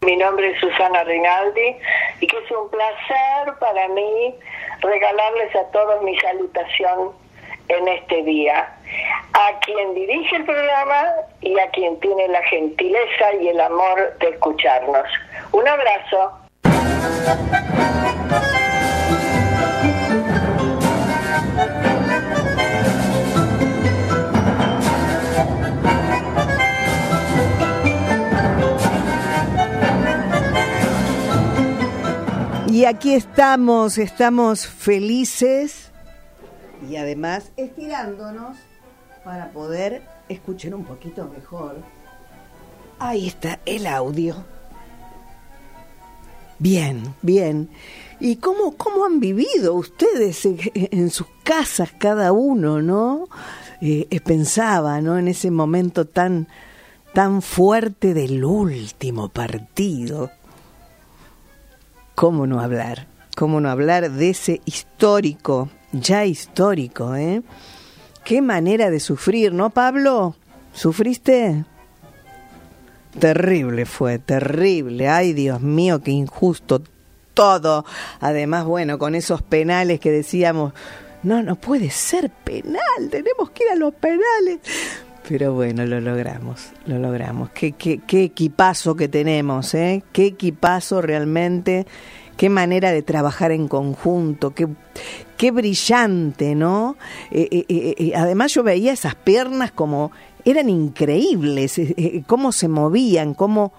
Mi 0.02 0.16
nombre 0.18 0.52
es 0.52 0.60
Susana 0.60 1.04
Rinaldi 1.04 1.76
y 2.20 2.28
que 2.28 2.38
es 2.38 2.52
un 2.52 2.70
placer 2.70 3.54
para 3.60 3.88
mí 3.90 4.36
regalarles 4.82 5.56
a 5.56 5.72
todos 5.72 6.02
mi 6.04 6.18
salutación 6.20 7.12
en 7.68 7.88
este 7.88 8.24
día. 8.24 8.76
A 9.34 9.60
quien 9.60 9.94
dirige 9.94 10.36
el 10.36 10.46
programa 10.46 11.04
y 11.42 11.58
a 11.60 11.70
quien 11.70 12.00
tiene 12.00 12.28
la 12.28 12.42
gentileza 12.44 13.34
y 13.42 13.50
el 13.50 13.60
amor 13.62 14.18
de 14.20 14.30
escucharnos. 14.30 15.08
Un 15.52 15.68
abrazo. 15.68 16.32
Y 32.72 32.86
aquí 32.86 33.14
estamos, 33.14 33.98
estamos 33.98 34.66
felices 34.66 35.92
y 36.90 36.96
además 36.96 37.52
estirándonos 37.58 38.58
para 39.26 39.52
poder 39.52 40.04
escuchar 40.30 40.74
un 40.76 40.86
poquito 40.86 41.28
mejor. 41.28 41.84
Ahí 42.98 43.28
está 43.28 43.60
el 43.66 43.86
audio. 43.86 44.46
Bien, 46.60 47.14
bien. 47.22 47.70
¿Y 48.22 48.38
cómo, 48.38 48.78
cómo 48.78 49.04
han 49.04 49.20
vivido 49.20 49.74
ustedes 49.74 50.46
en, 50.46 50.58
en 50.74 51.10
sus 51.10 51.28
casas 51.44 51.92
cada 51.98 52.32
uno, 52.32 52.82
no? 52.82 53.28
Eh, 53.82 54.08
eh, 54.10 54.22
pensaba, 54.22 55.02
¿no? 55.02 55.18
En 55.18 55.28
ese 55.28 55.52
momento 55.52 56.06
tan, 56.06 56.48
tan 57.14 57.42
fuerte 57.42 58.14
del 58.14 58.46
último 58.46 59.28
partido. 59.28 60.32
¿Cómo 62.16 62.48
no 62.48 62.62
hablar? 62.62 63.08
¿Cómo 63.36 63.62
no 63.62 63.70
hablar 63.70 64.12
de 64.12 64.30
ese 64.30 64.62
histórico, 64.66 65.70
ya 65.92 66.26
histórico, 66.26 67.16
eh? 67.16 67.42
Qué 68.24 68.42
manera 68.42 68.90
de 68.90 69.00
sufrir, 69.00 69.54
¿no, 69.54 69.70
Pablo? 69.70 70.36
¿Sufriste? 70.74 71.66
Terrible 73.20 73.86
fue, 73.86 74.20
terrible. 74.20 75.10
Ay, 75.10 75.34
Dios 75.34 75.62
mío, 75.62 76.02
qué 76.02 76.12
injusto 76.12 76.82
todo. 77.34 77.86
Además, 78.20 78.66
bueno, 78.66 79.00
con 79.00 79.16
esos 79.16 79.42
penales 79.42 80.00
que 80.00 80.12
decíamos, 80.12 80.74
no, 81.24 81.42
no 81.44 81.56
puede 81.56 81.90
ser 81.90 82.30
penal, 82.30 83.10
tenemos 83.10 83.52
que 83.52 83.64
ir 83.66 83.72
a 83.72 83.76
los 83.76 83.94
penales. 83.94 84.60
Pero 85.28 85.54
bueno, 85.54 85.86
lo 85.86 86.02
logramos, 86.02 86.72
lo 86.86 86.98
logramos. 86.98 87.52
Qué, 87.52 87.74
qué, 87.74 88.00
qué 88.00 88.24
equipazo 88.24 88.96
que 88.96 89.08
tenemos, 89.08 89.74
¿eh? 89.74 90.04
Qué 90.12 90.28
equipazo 90.28 91.02
realmente, 91.02 91.86
qué 92.38 92.50
manera 92.50 92.92
de 92.92 93.04
trabajar 93.04 93.52
en 93.52 93.68
conjunto, 93.68 94.56
qué, 94.56 94.68
qué 95.38 95.52
brillante, 95.52 96.56
¿no? 96.56 96.98
Eh, 97.30 97.48
eh, 97.52 97.66
eh, 97.70 98.14
además 98.16 98.54
yo 98.54 98.64
veía 98.64 98.92
esas 98.92 99.16
piernas 99.16 99.72
como 99.72 100.12
eran 100.44 100.70
increíbles, 100.70 101.80
cómo 102.26 102.52
se 102.52 102.68
movían, 102.68 103.36
cómo 103.36 103.74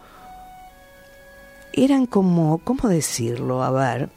eran 1.72 2.07
como, 2.07 2.59
¿cómo 2.59 2.88
decirlo? 2.88 3.62
A 3.62 3.70
ver, 3.70 4.11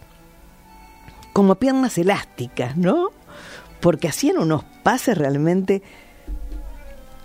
como 1.33 1.55
piernas 1.55 1.97
elásticas, 1.97 2.77
¿no? 2.77 3.09
Porque 3.79 4.07
hacían 4.07 4.38
unos 4.38 4.63
pases 4.83 5.17
realmente 5.17 5.81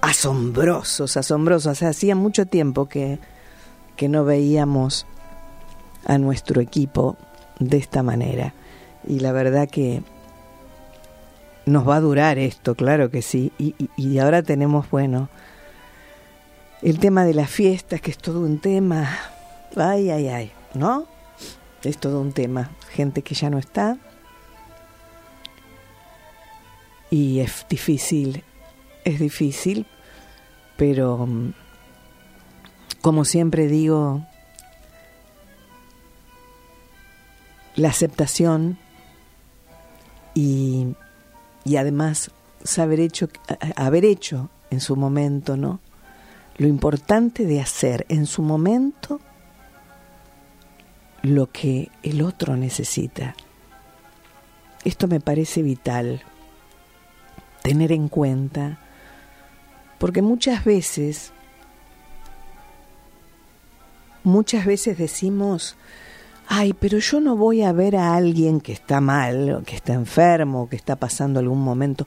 asombrosos, 0.01 1.17
asombrosos. 1.17 1.83
Hacía 1.83 2.15
mucho 2.15 2.47
tiempo 2.47 2.89
que, 2.89 3.19
que 3.97 4.09
no 4.09 4.25
veíamos 4.25 5.07
a 6.07 6.19
nuestro 6.19 6.61
equipo 6.61 7.17
de 7.59 7.77
esta 7.77 8.03
manera. 8.03 8.55
Y 9.07 9.21
la 9.21 9.33
verdad 9.33 9.69
que 9.69 10.03
nos 11.67 11.89
va 11.89 11.97
a 11.97 12.01
durar 12.01 12.39
esto, 12.39 12.75
claro 12.75 13.11
que 13.11 13.23
sí. 13.23 13.53
Y, 13.59 13.75
y, 13.79 13.91
y 13.97 14.19
ahora 14.19 14.43
tenemos, 14.43 14.91
bueno, 14.91 15.29
el 16.83 16.99
tema 16.99 17.25
de 17.25 17.35
las 17.35 17.51
fiestas, 17.51 18.01
que 18.01 18.11
es 18.11 18.19
todo 18.19 18.41
un 18.41 18.59
tema. 18.61 19.09
Ay, 19.77 20.11
ay, 20.11 20.29
ay, 20.29 20.53
¿no? 20.75 21.07
Es 21.83 21.99
todo 21.99 22.21
un 22.21 22.33
tema. 22.33 22.71
Gente 22.91 23.23
que 23.23 23.35
ya 23.35 23.51
no 23.51 23.59
está. 23.59 23.99
Y 27.11 27.41
es 27.41 27.67
difícil, 27.69 28.45
es 29.05 29.19
difícil, 29.19 29.87
pero 30.77 31.27
mm, 31.27 31.53
como 33.01 33.25
siempre 33.25 33.67
digo, 33.67 34.27
la 37.77 37.89
aceptación 37.89 38.79
y, 40.35 40.95
y 41.65 41.77
además 41.77 42.31
saber 42.63 43.01
hecho, 43.01 43.29
haber 43.77 44.05
hecho 44.05 44.51
en 44.71 44.81
su 44.81 44.97
momento, 44.97 45.57
¿no? 45.57 45.81
Lo 46.57 46.67
importante 46.67 47.47
de 47.47 47.61
hacer 47.61 48.05
en 48.09 48.27
su 48.27 48.43
momento 48.43 49.21
lo 51.23 51.51
que 51.51 51.91
el 52.03 52.23
otro 52.23 52.57
necesita. 52.57 53.35
Esto 54.85 55.09
me 55.09 55.21
parece 55.21 55.63
vital, 55.63 56.23
tener 57.63 57.93
en 57.93 58.09
cuenta, 58.09 58.79
porque 60.01 60.23
muchas 60.23 60.65
veces, 60.65 61.31
muchas 64.25 64.65
veces 64.65 64.97
decimos, 64.97 65.77
ay, 66.49 66.73
pero 66.73 66.97
yo 66.99 67.21
no 67.21 67.37
voy 67.37 67.63
a 67.63 67.73
ver 67.73 67.97
a 67.97 68.15
alguien 68.15 68.63
que 68.63 68.73
está 68.73 69.03
mal, 69.03 69.53
o 69.53 69.63
que 69.63 69.77
está 69.77 69.93
enfermo, 69.93 70.71
que 70.71 70.77
está 70.77 70.97
pasando 70.97 71.39
algún 71.39 71.63
momento, 71.63 72.07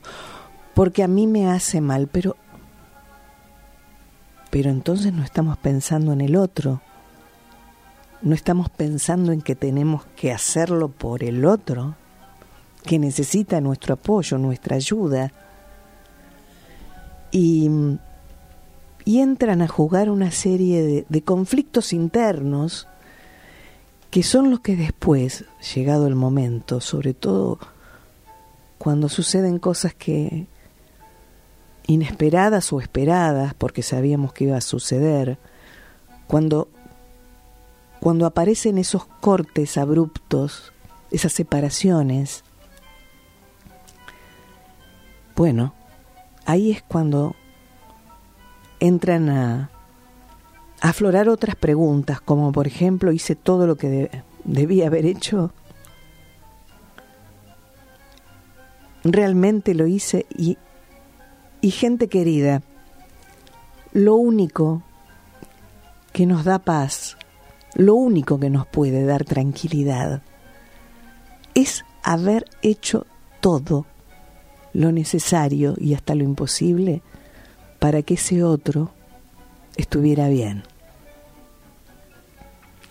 porque 0.74 1.04
a 1.04 1.08
mí 1.08 1.28
me 1.28 1.48
hace 1.48 1.80
mal, 1.80 2.08
pero, 2.10 2.34
pero 4.50 4.70
entonces 4.70 5.12
no 5.12 5.22
estamos 5.22 5.56
pensando 5.56 6.12
en 6.12 6.20
el 6.20 6.34
otro, 6.34 6.80
no 8.22 8.34
estamos 8.34 8.70
pensando 8.70 9.30
en 9.30 9.40
que 9.40 9.54
tenemos 9.54 10.04
que 10.16 10.32
hacerlo 10.32 10.88
por 10.88 11.22
el 11.22 11.44
otro, 11.44 11.94
que 12.82 12.98
necesita 12.98 13.60
nuestro 13.60 13.94
apoyo, 13.94 14.36
nuestra 14.36 14.74
ayuda. 14.74 15.32
Y, 17.36 17.68
y 19.04 19.18
entran 19.18 19.60
a 19.60 19.66
jugar 19.66 20.08
una 20.08 20.30
serie 20.30 20.82
de, 20.84 21.06
de 21.08 21.22
conflictos 21.22 21.92
internos 21.92 22.86
que 24.10 24.22
son 24.22 24.50
los 24.50 24.60
que 24.60 24.76
después, 24.76 25.44
llegado 25.74 26.06
el 26.06 26.14
momento, 26.14 26.80
sobre 26.80 27.14
todo 27.14 27.58
cuando 28.78 29.08
suceden 29.08 29.58
cosas 29.58 29.92
que 29.92 30.46
inesperadas 31.88 32.72
o 32.72 32.80
esperadas, 32.80 33.54
porque 33.54 33.82
sabíamos 33.82 34.32
que 34.32 34.44
iba 34.44 34.56
a 34.56 34.60
suceder, 34.60 35.38
cuando 36.28 36.68
cuando 38.04 38.26
aparecen 38.26 38.76
esos 38.76 39.06
cortes 39.06 39.78
abruptos, 39.78 40.74
esas 41.10 41.32
separaciones, 41.32 42.44
bueno, 45.34 45.72
ahí 46.46 46.70
es 46.70 46.82
cuando 46.82 47.34
entran 48.80 49.28
a, 49.28 49.70
aflorar 50.80 51.28
otras 51.30 51.56
preguntas, 51.56 52.20
como 52.20 52.52
por 52.52 52.66
ejemplo, 52.66 53.10
hice 53.10 53.34
todo 53.36 53.66
lo 53.66 53.76
que 53.76 53.88
de- 53.88 54.22
debía 54.44 54.88
haber 54.88 55.06
hecho. 55.06 55.50
Realmente 59.02 59.74
lo 59.74 59.86
hice 59.86 60.26
y, 60.36 60.58
y 61.60 61.70
gente 61.70 62.08
querida, 62.08 62.62
lo 63.92 64.16
único 64.16 64.82
que 66.12 66.26
nos 66.26 66.44
da 66.44 66.58
paz, 66.58 67.16
lo 67.74 67.94
único 67.94 68.38
que 68.38 68.50
nos 68.50 68.66
puede 68.66 69.04
dar 69.04 69.24
tranquilidad, 69.24 70.22
es 71.54 71.84
haber 72.02 72.44
hecho 72.62 73.06
todo 73.40 73.86
lo 74.74 74.92
necesario 74.92 75.74
y 75.78 75.94
hasta 75.94 76.14
lo 76.14 76.24
imposible 76.24 77.00
para 77.78 78.02
que 78.02 78.14
ese 78.14 78.42
otro 78.44 78.90
estuviera 79.76 80.28
bien. 80.28 80.64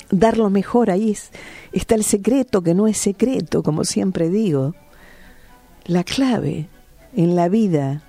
Dar 0.10 0.38
lo 0.38 0.50
mejor 0.50 0.90
ahí 0.90 1.12
es- 1.12 1.32
está 1.72 1.96
el 1.96 2.04
secreto 2.04 2.62
que 2.62 2.74
no 2.74 2.88
es 2.88 2.98
secreto, 2.98 3.64
como 3.64 3.84
siempre 3.84 4.30
digo. 4.30 4.76
La 5.86 6.04
clave 6.04 6.68
en 7.16 7.36
la 7.36 7.50
vida 7.50 8.02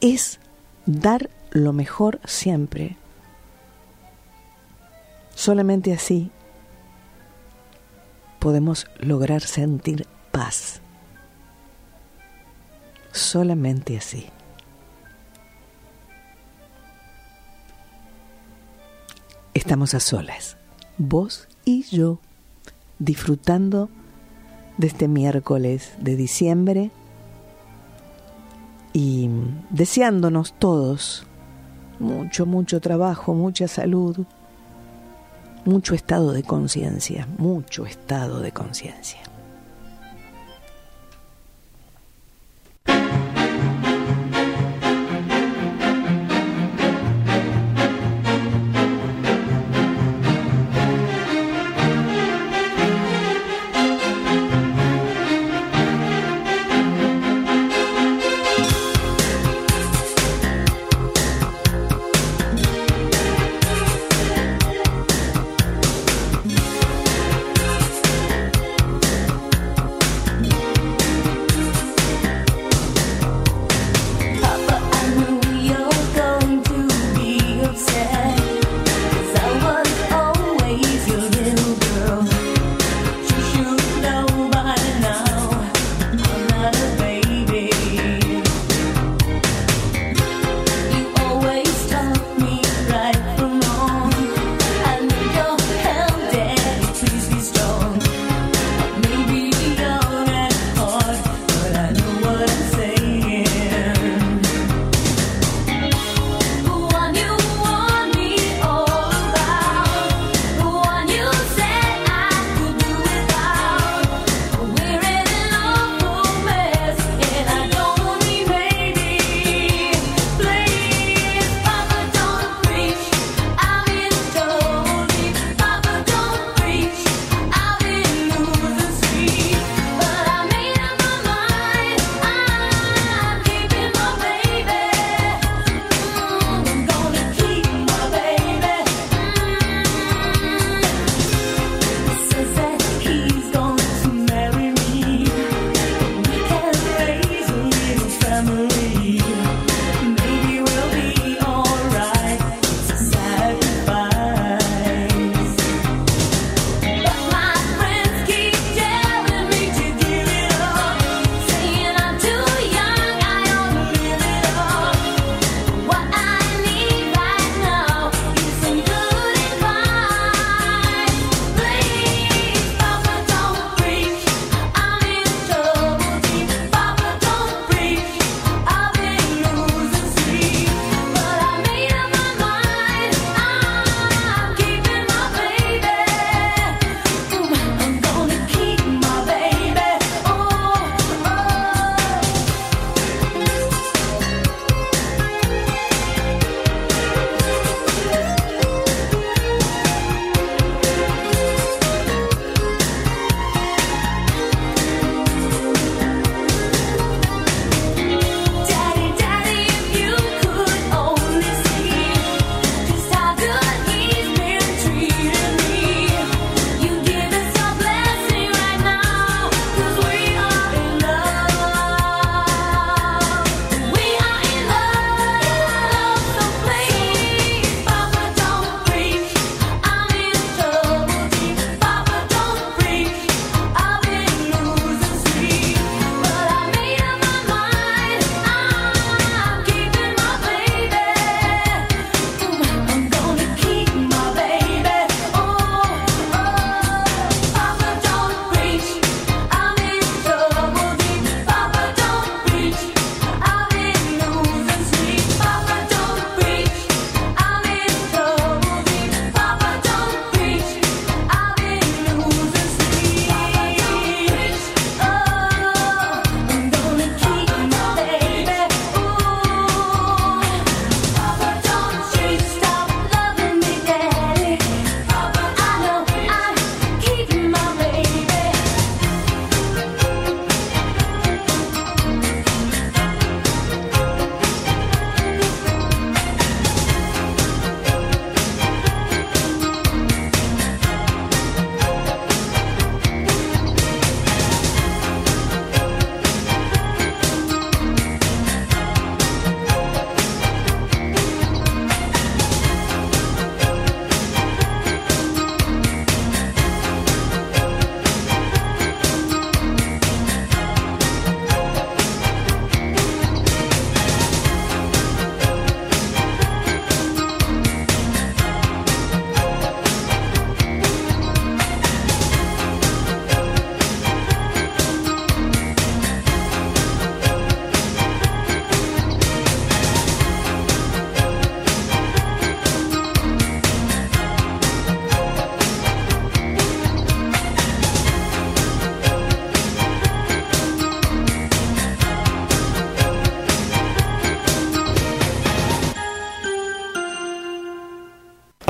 es 0.00 0.38
dar 0.86 1.30
lo 1.50 1.72
mejor 1.72 2.20
siempre. 2.24 2.96
Solamente 5.34 5.92
así 5.92 6.30
podemos 8.38 8.86
lograr 8.98 9.40
sentir 9.40 10.06
paz 10.30 10.80
solamente 13.14 13.96
así. 13.96 14.26
Estamos 19.54 19.94
a 19.94 20.00
solas, 20.00 20.56
vos 20.98 21.48
y 21.64 21.84
yo, 21.84 22.18
disfrutando 22.98 23.88
de 24.78 24.88
este 24.88 25.06
miércoles 25.06 25.92
de 25.98 26.16
diciembre 26.16 26.90
y 28.92 29.30
deseándonos 29.70 30.58
todos 30.58 31.24
mucho, 32.00 32.46
mucho 32.46 32.80
trabajo, 32.80 33.32
mucha 33.32 33.68
salud, 33.68 34.26
mucho 35.64 35.94
estado 35.94 36.32
de 36.32 36.42
conciencia, 36.42 37.28
mucho 37.38 37.86
estado 37.86 38.40
de 38.40 38.50
conciencia. 38.50 39.23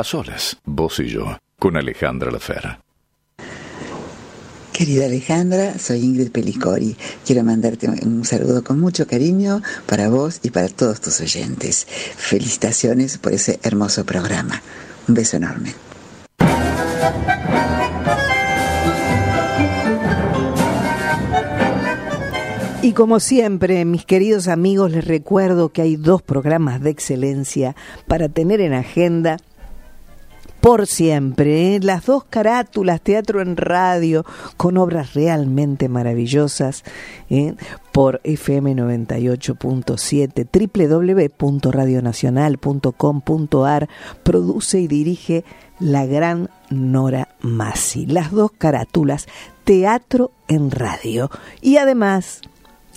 Solas, 0.05 0.57
vos 0.63 0.99
y 0.99 1.07
yo, 1.07 1.37
con 1.59 1.75
Alejandra 1.75 2.31
Lafera. 2.31 2.79
Querida 4.71 5.05
Alejandra, 5.05 5.79
soy 5.79 6.01
Ingrid 6.01 6.31
Pelicori. 6.31 6.97
Quiero 7.25 7.43
mandarte 7.43 7.87
un 7.87 8.25
saludo 8.25 8.63
con 8.63 8.79
mucho 8.79 9.07
cariño 9.07 9.61
para 9.85 10.09
vos 10.09 10.41
y 10.43 10.49
para 10.49 10.67
todos 10.67 10.99
tus 10.99 11.21
oyentes. 11.21 11.87
Felicitaciones 11.87 13.17
por 13.17 13.31
ese 13.31 13.57
hermoso 13.63 14.05
programa. 14.05 14.61
Un 15.07 15.15
beso 15.15 15.37
enorme. 15.37 15.73
Y 22.81 22.91
como 22.91 23.19
siempre, 23.19 23.83
mis 23.85 24.05
queridos 24.05 24.47
amigos, 24.47 24.91
les 24.91 25.05
recuerdo 25.05 25.69
que 25.69 25.81
hay 25.81 25.95
dos 25.95 26.21
programas 26.21 26.81
de 26.81 26.91
excelencia 26.91 27.75
para 28.07 28.29
tener 28.29 28.61
en 28.61 28.73
agenda 28.73 29.37
por 30.65 30.87
siempre. 30.87 31.75
¿eh? 31.75 31.79
Las 31.79 32.07
dos 32.07 32.23
carátulas, 32.23 32.99
teatro 32.99 33.39
en 33.39 33.55
radio, 33.55 34.25
con 34.57 34.79
obras 34.79 35.13
realmente 35.13 35.89
maravillosas, 35.89 36.83
¿eh? 37.29 37.53
por 37.91 38.19
FM 38.23 38.73
98.7, 38.73 41.29
www.radionacional.com.ar, 41.37 43.89
produce 44.23 44.79
y 44.79 44.87
dirige 44.87 45.45
la 45.79 46.07
gran 46.07 46.49
Nora 46.71 47.27
Massi. 47.41 48.07
Las 48.07 48.31
dos 48.31 48.49
carátulas, 48.57 49.27
teatro 49.65 50.31
en 50.47 50.71
radio. 50.71 51.29
Y 51.61 51.77
además 51.77 52.41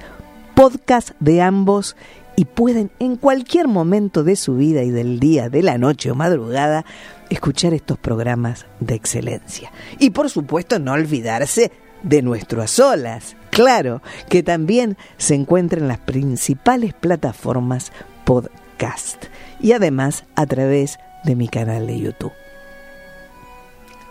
Podcast 0.53 1.09
de 1.19 1.41
ambos 1.41 1.95
y 2.35 2.45
pueden 2.45 2.91
en 2.99 3.15
cualquier 3.15 3.67
momento 3.67 4.23
de 4.23 4.35
su 4.35 4.57
vida 4.57 4.83
y 4.83 4.91
del 4.91 5.19
día, 5.19 5.49
de 5.49 5.63
la 5.63 5.79
noche 5.79 6.11
o 6.11 6.15
madrugada, 6.15 6.85
escuchar 7.29 7.73
estos 7.73 7.97
programas 7.97 8.65
de 8.79 8.95
excelencia. 8.95 9.71
Y 9.99 10.11
por 10.11 10.29
supuesto 10.29 10.79
no 10.79 10.93
olvidarse 10.93 11.71
de 12.03 12.21
nuestro 12.21 12.61
a 12.61 12.67
solas, 12.67 13.35
claro, 13.49 14.01
que 14.29 14.43
también 14.43 14.97
se 15.17 15.35
encuentra 15.35 15.79
en 15.79 15.87
las 15.87 15.99
principales 15.99 16.93
plataformas 16.93 17.91
podcast 18.25 19.25
y 19.59 19.71
además 19.71 20.25
a 20.35 20.45
través 20.45 20.99
de 21.23 21.35
mi 21.35 21.47
canal 21.47 21.87
de 21.87 21.99
YouTube. 21.99 22.33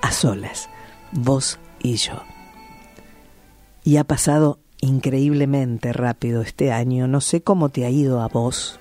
A 0.03 0.13
solas, 0.13 0.69
vos 1.13 1.59
y 1.81 1.97
yo. 1.97 2.23
Y 3.85 3.99
ha 3.99 4.05
pasado 4.05 4.59
increíblemente 4.81 5.93
rápido 5.93 6.43
este 6.43 6.73
año. 6.73 7.07
No 7.07 7.21
sé 7.21 7.43
cómo 7.43 7.69
te 7.69 7.85
ha 7.85 7.91
ido 7.91 8.21
a 8.21 8.29
vos, 8.29 8.81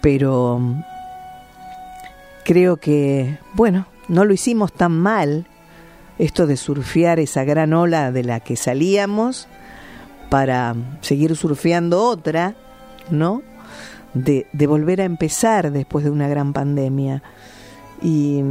pero 0.00 0.58
mm, 0.58 0.82
creo 2.44 2.76
que, 2.76 3.38
bueno, 3.54 3.86
no 4.08 4.24
lo 4.24 4.32
hicimos 4.32 4.72
tan 4.72 4.92
mal, 4.92 5.46
esto 6.18 6.46
de 6.46 6.56
surfear 6.56 7.18
esa 7.18 7.44
gran 7.44 7.72
ola 7.72 8.12
de 8.12 8.24
la 8.24 8.40
que 8.40 8.56
salíamos 8.56 9.48
para 10.30 10.74
seguir 11.00 11.36
surfeando 11.36 12.02
otra, 12.04 12.54
¿no? 13.10 13.42
De, 14.14 14.46
de 14.52 14.66
volver 14.66 15.00
a 15.00 15.04
empezar 15.04 15.72
después 15.72 16.04
de 16.04 16.10
una 16.10 16.28
gran 16.28 16.52
pandemia. 16.52 17.22
Y, 18.02 18.42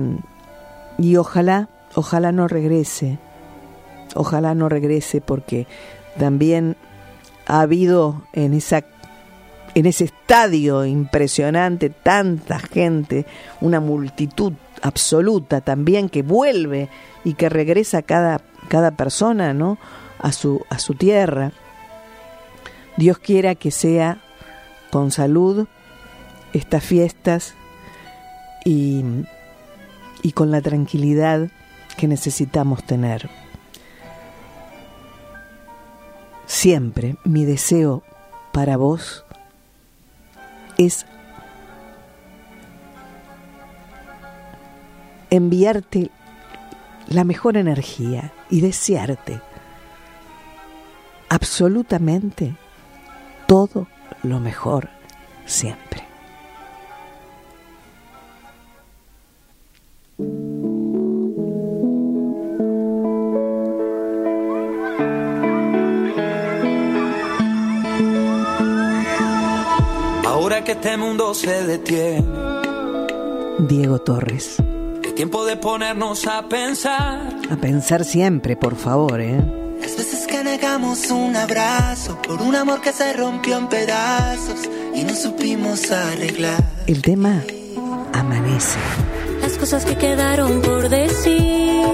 y 0.98 1.16
ojalá, 1.18 1.70
ojalá 1.96 2.32
no 2.32 2.48
regrese, 2.48 3.20
ojalá 4.16 4.56
no 4.56 4.70
regrese 4.70 5.22
porque 5.22 5.68
también 6.18 6.76
ha 7.46 7.62
habido 7.62 8.24
en 8.34 8.54
esa 8.54 8.84
en 9.76 9.86
ese 9.86 10.06
estadio 10.06 10.86
impresionante 10.86 11.90
tanta 11.90 12.60
gente, 12.60 13.26
una 13.62 13.80
multitud 13.80 14.54
absoluta 14.82 15.62
también 15.62 16.10
que 16.10 16.24
vuelve 16.24 16.90
y 17.24 17.36
que 17.36 17.50
regresa 17.50 18.02
cada, 18.02 18.42
cada 18.68 18.92
persona, 18.92 19.54
¿no? 19.54 19.78
a 20.22 20.32
su 20.32 20.66
a 20.70 20.80
su 20.80 20.94
tierra. 20.94 21.52
Dios 22.98 23.18
quiera 23.18 23.56
que 23.56 23.72
sea 23.72 24.20
con 24.92 25.12
salud 25.12 25.68
estas 26.54 26.84
fiestas 26.84 27.56
y, 28.66 29.04
y 30.22 30.32
con 30.34 30.52
la 30.52 30.62
tranquilidad 30.62 31.50
que 31.98 32.08
necesitamos 32.08 32.84
tener. 32.84 33.30
Siempre 36.46 37.16
mi 37.24 37.46
deseo 37.46 38.04
para 38.52 38.76
vos 38.76 39.26
es 40.86 41.06
enviarte 45.30 46.12
la 47.08 47.24
mejor 47.24 47.58
energía 47.58 48.32
y 48.50 48.62
desearte 48.62 49.42
absolutamente 51.30 52.56
todo 53.48 53.88
lo 54.24 54.40
mejor 54.40 54.90
siempre. 55.46 56.11
Que 70.66 70.74
este 70.74 70.96
mundo 70.96 71.34
se 71.34 71.66
detiene. 71.66 72.24
Diego 73.60 74.00
Torres. 74.00 74.58
Es 75.04 75.16
tiempo 75.16 75.44
de 75.44 75.58
ponernos 75.58 76.28
a 76.28 76.48
pensar. 76.48 77.36
A 77.50 77.56
pensar 77.56 78.06
siempre, 78.06 78.56
por 78.56 78.76
favor, 78.76 79.20
¿eh? 79.20 79.42
Las 79.82 79.98
veces 79.98 80.28
que 80.28 80.44
negamos 80.44 81.10
un 81.10 81.36
abrazo 81.36 82.22
por 82.22 82.42
un 82.44 82.56
amor 82.56 82.80
que 82.80 82.94
se 82.94 83.12
rompió 83.14 83.58
en 83.58 83.68
pedazos 83.70 84.70
y 84.94 85.04
no 85.04 85.16
supimos 85.16 85.92
arreglar. 85.92 86.64
El 86.86 87.02
tema 87.02 87.42
amanece. 88.14 88.78
Las 89.42 89.54
cosas 89.54 89.84
que 89.84 89.96
quedaron 89.98 90.62
por 90.62 90.90
decir. 90.90 91.86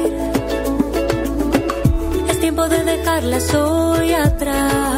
Es 2.29 2.39
tiempo 2.41 2.67
de 2.67 2.83
dejarlas 2.83 3.53
hoy 3.53 4.11
atrás. 4.11 4.96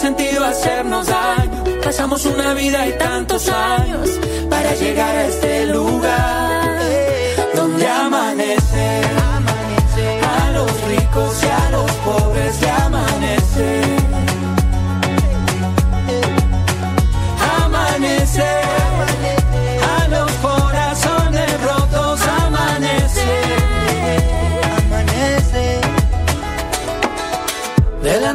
Sentido 0.00 0.46
hacernos 0.46 1.08
daño. 1.08 1.62
Pasamos 1.84 2.24
una 2.24 2.54
vida 2.54 2.88
y 2.88 2.92
tantos 2.96 3.50
años 3.50 4.08
para 4.48 4.74
llegar 4.74 5.14
a 5.14 5.26
este 5.26 5.66
lugar 5.66 6.80
donde 7.54 7.86
amanece. 7.86 9.02
A 10.38 10.50
los 10.52 10.84
ricos 10.88 11.42
y 11.42 11.46
a 11.46 11.70
los 11.72 11.90
pobres 11.92 12.60
le 12.62 12.70
amanece. 12.70 12.99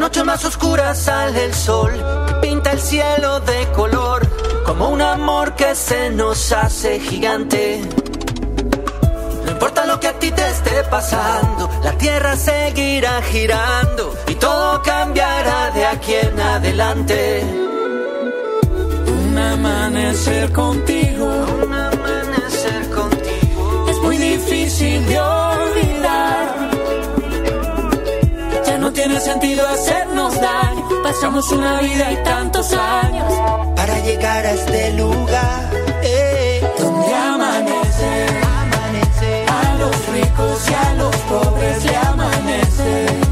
De 0.06 0.10
la 0.10 0.18
noche 0.20 0.24
más 0.24 0.45
oscura 0.45 0.93
sale 0.93 1.45
el 1.45 1.53
sol, 1.56 1.91
pinta 2.39 2.74
el 2.74 2.80
cielo 2.80 3.39
de 3.39 3.66
color, 3.72 4.22
como 4.64 4.89
un 4.89 5.01
amor 5.01 5.56
que 5.56 5.74
se 5.74 6.12
nos 6.12 6.51
hace 6.51 6.99
gigante. 6.99 7.82
No 9.45 9.51
importa 9.51 9.88
lo 9.88 9.99
que 9.99 10.08
a 10.10 10.14
ti 10.20 10.30
te 10.30 10.47
esté 10.47 10.84
pasando, 10.91 11.72
la 11.84 11.97
tierra 11.97 12.36
seguirá 12.36 13.20
girando 13.24 14.16
y 14.28 14.36
todo 14.36 14.84
cambiará 14.84 15.72
de 15.72 15.88
aquí 15.88 16.14
en 16.14 16.39
adelante. 16.39 17.43
Un 19.08 19.36
amanecer 19.36 20.53
contigo, 20.53 21.47
Pasamos 31.36 31.51
una 31.51 31.81
vida 31.81 32.13
y 32.13 32.23
tantos 32.23 32.71
años 32.71 33.33
Para 33.75 33.99
llegar 33.99 34.45
a 34.45 34.51
este 34.53 34.93
lugar, 34.93 35.69
eh, 36.01 36.61
donde 36.79 37.13
amanece. 37.13 38.27
amanece. 38.61 39.45
A 39.45 39.75
los 39.75 40.07
ricos 40.13 40.69
y 40.69 40.73
a 40.73 40.93
los 40.93 41.15
pobres 41.17 41.83
le. 41.83 41.95
Amanece, 41.97 43.24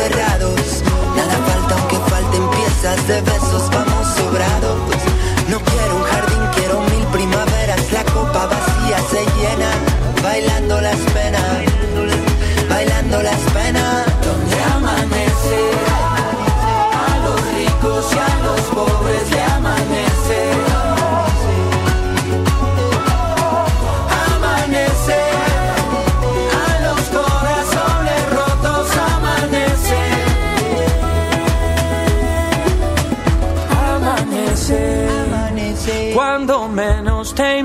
cerrados. 0.00 0.82
Nada 1.16 1.36
falta 1.48 1.74
aunque 1.76 1.96
falten 2.10 2.44
piezas 2.50 3.06
de 3.08 3.20
besos. 3.20 3.64
Vamos 3.70 4.06
sobrados. 4.16 4.78
No 5.48 5.58
quiero 5.60 5.96
un 5.96 6.04
jardín, 6.12 6.42
quiero 6.54 6.80
mil 6.92 7.04
primaveras. 7.16 7.92
La 7.92 8.04
copa 8.04 8.46
vacía 8.46 8.98
se 9.12 9.22
llena. 9.38 9.70
Bailando 10.22 10.79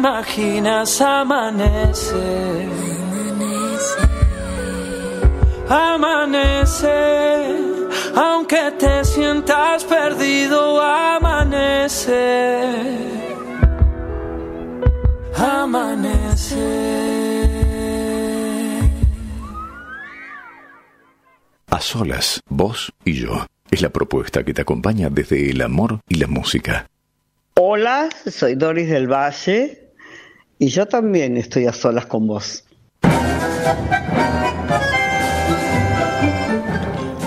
imaginas 0.05 1.01
amanece. 1.01 2.67
Amanece, 5.67 7.47
aunque 8.15 8.71
te 8.77 9.03
sientas 9.03 9.83
perdido, 9.83 10.79
amanece. 10.79 12.19
Amanece. 15.35 16.65
A 21.71 21.81
solas, 21.81 22.41
vos 22.47 22.93
y 23.03 23.13
yo. 23.13 23.47
Es 23.71 23.81
la 23.81 23.89
propuesta 23.89 24.43
que 24.43 24.53
te 24.53 24.61
acompaña 24.61 25.09
desde 25.09 25.49
el 25.49 25.61
amor 25.63 25.99
y 26.07 26.15
la 26.15 26.27
música. 26.27 26.85
Hola, 27.55 28.09
soy 28.27 28.53
Doris 28.53 28.87
del 28.87 29.11
Valle 29.11 29.84
y 30.59 30.67
yo 30.67 30.87
también 30.87 31.37
estoy 31.37 31.65
a 31.65 31.73
solas 31.73 32.05
con 32.05 32.27
vos. 32.27 32.63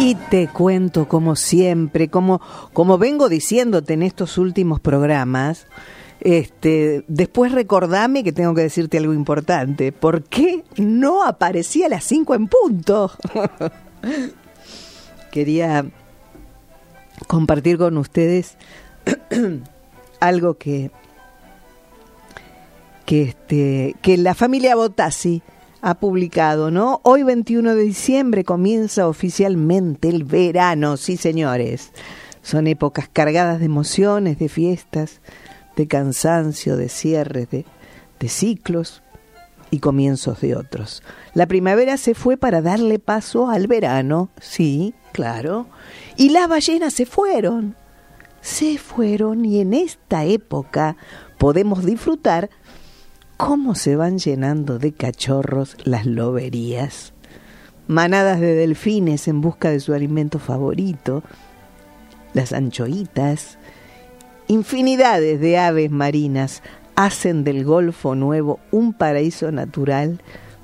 Y 0.00 0.14
te 0.30 0.48
cuento 0.48 1.08
como 1.08 1.36
siempre, 1.36 2.08
como, 2.08 2.40
como 2.72 2.98
vengo 2.98 3.28
diciéndote 3.28 3.94
en 3.94 4.02
estos 4.02 4.38
últimos 4.38 4.80
programas, 4.80 5.66
este, 6.20 7.04
después 7.08 7.52
recordame 7.52 8.24
que 8.24 8.32
tengo 8.32 8.54
que 8.54 8.62
decirte 8.62 8.98
algo 8.98 9.12
importante. 9.12 9.92
¿Por 9.92 10.24
qué 10.24 10.64
no 10.76 11.24
aparecía 11.24 11.86
a 11.86 11.90
las 11.90 12.04
5 12.04 12.34
en 12.34 12.48
punto? 12.48 13.10
Quería 15.32 15.84
compartir 17.26 17.76
con 17.76 17.98
ustedes 17.98 18.56
algo 20.20 20.54
que 20.54 20.90
que 23.08 23.22
este 23.22 23.96
que 24.02 24.18
la 24.18 24.34
familia 24.34 24.76
Botassi 24.76 25.40
ha 25.80 25.94
publicado, 25.94 26.70
¿no? 26.70 27.00
Hoy 27.04 27.22
21 27.22 27.74
de 27.74 27.82
diciembre 27.82 28.44
comienza 28.44 29.08
oficialmente 29.08 30.10
el 30.10 30.24
verano, 30.24 30.98
sí 30.98 31.16
señores. 31.16 31.92
Son 32.42 32.66
épocas 32.66 33.08
cargadas 33.10 33.60
de 33.60 33.64
emociones, 33.64 34.38
de 34.38 34.50
fiestas, 34.50 35.22
de 35.74 35.88
cansancio, 35.88 36.76
de 36.76 36.90
cierres, 36.90 37.48
de, 37.48 37.64
de 38.20 38.28
ciclos 38.28 39.02
y 39.70 39.78
comienzos 39.78 40.42
de 40.42 40.54
otros. 40.54 41.02
La 41.32 41.46
primavera 41.46 41.96
se 41.96 42.14
fue 42.14 42.36
para 42.36 42.60
darle 42.60 42.98
paso 42.98 43.48
al 43.48 43.68
verano, 43.68 44.28
sí, 44.38 44.92
claro. 45.12 45.66
Y 46.18 46.28
las 46.28 46.46
ballenas 46.46 46.92
se 46.92 47.06
fueron, 47.06 47.74
se 48.42 48.76
fueron 48.76 49.46
y 49.46 49.60
en 49.60 49.72
esta 49.72 50.26
época 50.26 50.98
podemos 51.38 51.86
disfrutar 51.86 52.50
cómo 53.38 53.76
se 53.76 53.94
van 53.94 54.18
llenando 54.18 54.80
de 54.80 54.92
cachorros 54.92 55.76
las 55.84 56.04
loberías. 56.04 57.14
Manadas 57.86 58.40
de 58.40 58.54
delfines 58.54 59.28
en 59.28 59.40
busca 59.40 59.70
de 59.70 59.80
su 59.80 59.94
alimento 59.94 60.40
favorito, 60.40 61.22
las 62.34 62.52
anchoitas, 62.52 63.56
infinidades 64.48 65.40
de 65.40 65.56
aves 65.56 65.90
marinas 65.90 66.62
hacen 66.96 67.44
del 67.44 67.64
Golfo 67.64 68.16
Nuevo 68.16 68.58
un 68.72 68.92
paraíso 68.92 69.52
natural 69.52 70.20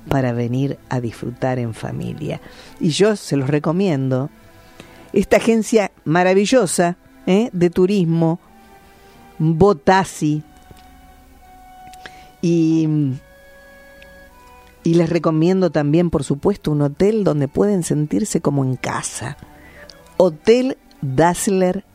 para 0.09 0.33
venir 0.33 0.77
a 0.89 1.01
disfrutar 1.01 1.61
en 1.61 1.75
familia. 1.75 2.41
Y 2.81 2.89
yo 2.89 3.15
se 3.15 3.37
los 3.37 3.49
recomiendo. 3.49 4.31
Esta 5.13 5.37
agencia 5.37 5.93
maravillosa 6.05 6.97
¿eh? 7.27 7.51
de 7.53 7.71
turismo, 7.71 8.41
Botasi, 9.39 10.43
y, 12.45 12.87
les 14.85 15.09
recomiendo 15.09 15.71
también, 15.71 16.11
por 16.11 16.25
supuesto, 16.25 16.73
un 16.73 16.83
hotel 16.83 17.25
donde 17.25 17.49
pueden 17.49 17.83
sentirse 17.83 18.43
como 18.43 18.63
en 18.65 18.77
casa. 18.77 19.39
Hotel 20.19 20.77
Dazzler 21.01 21.87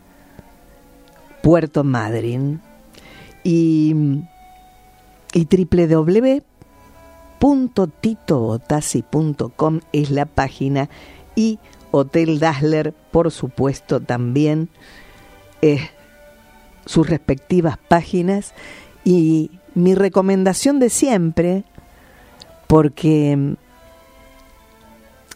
Puerto 1.44 1.84
Madryn. 1.84 2.62
Y, 3.44 3.94
y 5.34 5.48
www.titobotasi.com 7.40 9.80
es 9.94 10.10
la 10.10 10.26
página 10.26 10.90
y 11.36 11.60
Hotel 11.92 12.40
Dazzler, 12.40 12.94
por 13.12 13.30
supuesto, 13.32 14.02
también 14.02 14.70
es 15.62 15.82
sus 16.86 17.08
respectivas 17.08 17.78
páginas 17.78 18.56
y 19.06 19.52
mi 19.76 19.96
recomendación 19.96 20.80
de 20.80 20.90
siempre, 20.90 21.64
porque 22.68 23.56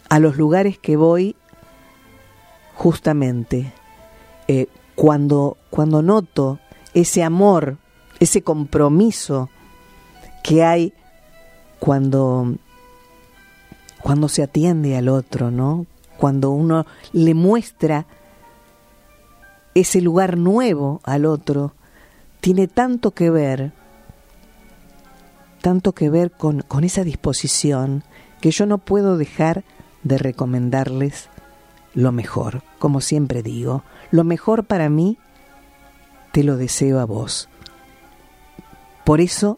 a 0.09 0.19
los 0.19 0.38
lugares 0.38 0.77
que 0.77 0.95
voy, 0.95 1.36
justamente, 2.75 3.73
eh, 4.47 4.67
cuando, 4.95 5.57
cuando 5.69 6.01
noto 6.01 6.59
ese 6.93 7.23
amor, 7.23 7.77
ese 8.19 8.41
compromiso 8.41 9.49
que 10.43 10.63
hay 10.63 10.93
cuando, 11.79 12.55
cuando 14.01 14.29
se 14.29 14.43
atiende 14.43 14.95
al 14.95 15.09
otro, 15.09 15.51
¿no? 15.51 15.86
Cuando 16.17 16.51
uno 16.51 16.86
le 17.11 17.34
muestra 17.34 18.05
ese 19.73 20.01
lugar 20.01 20.38
nuevo 20.38 21.01
al 21.03 21.25
otro, 21.25 21.73
tiene 22.39 22.67
tanto 22.67 23.11
que 23.11 23.29
ver, 23.29 23.73
tanto 25.64 25.93
que 25.93 26.09
ver 26.09 26.30
con, 26.30 26.59
con 26.59 26.84
esa 26.84 27.05
disposición 27.05 28.03
que 28.41 28.51
yo 28.51 28.66
no 28.66 28.80
puedo 28.80 29.18
dejar 29.18 29.64
de 30.03 30.18
recomendarles 30.18 31.30
lo 31.93 32.11
mejor, 32.11 32.64
como 32.80 32.99
siempre 32.99 33.43
digo, 33.43 33.82
lo 34.11 34.26
mejor 34.26 34.66
para 34.66 34.89
mí 34.89 35.18
te 36.34 36.43
lo 36.43 36.57
deseo 36.57 36.99
a 36.99 37.05
vos. 37.05 37.47
Por 39.05 39.22
eso 39.22 39.57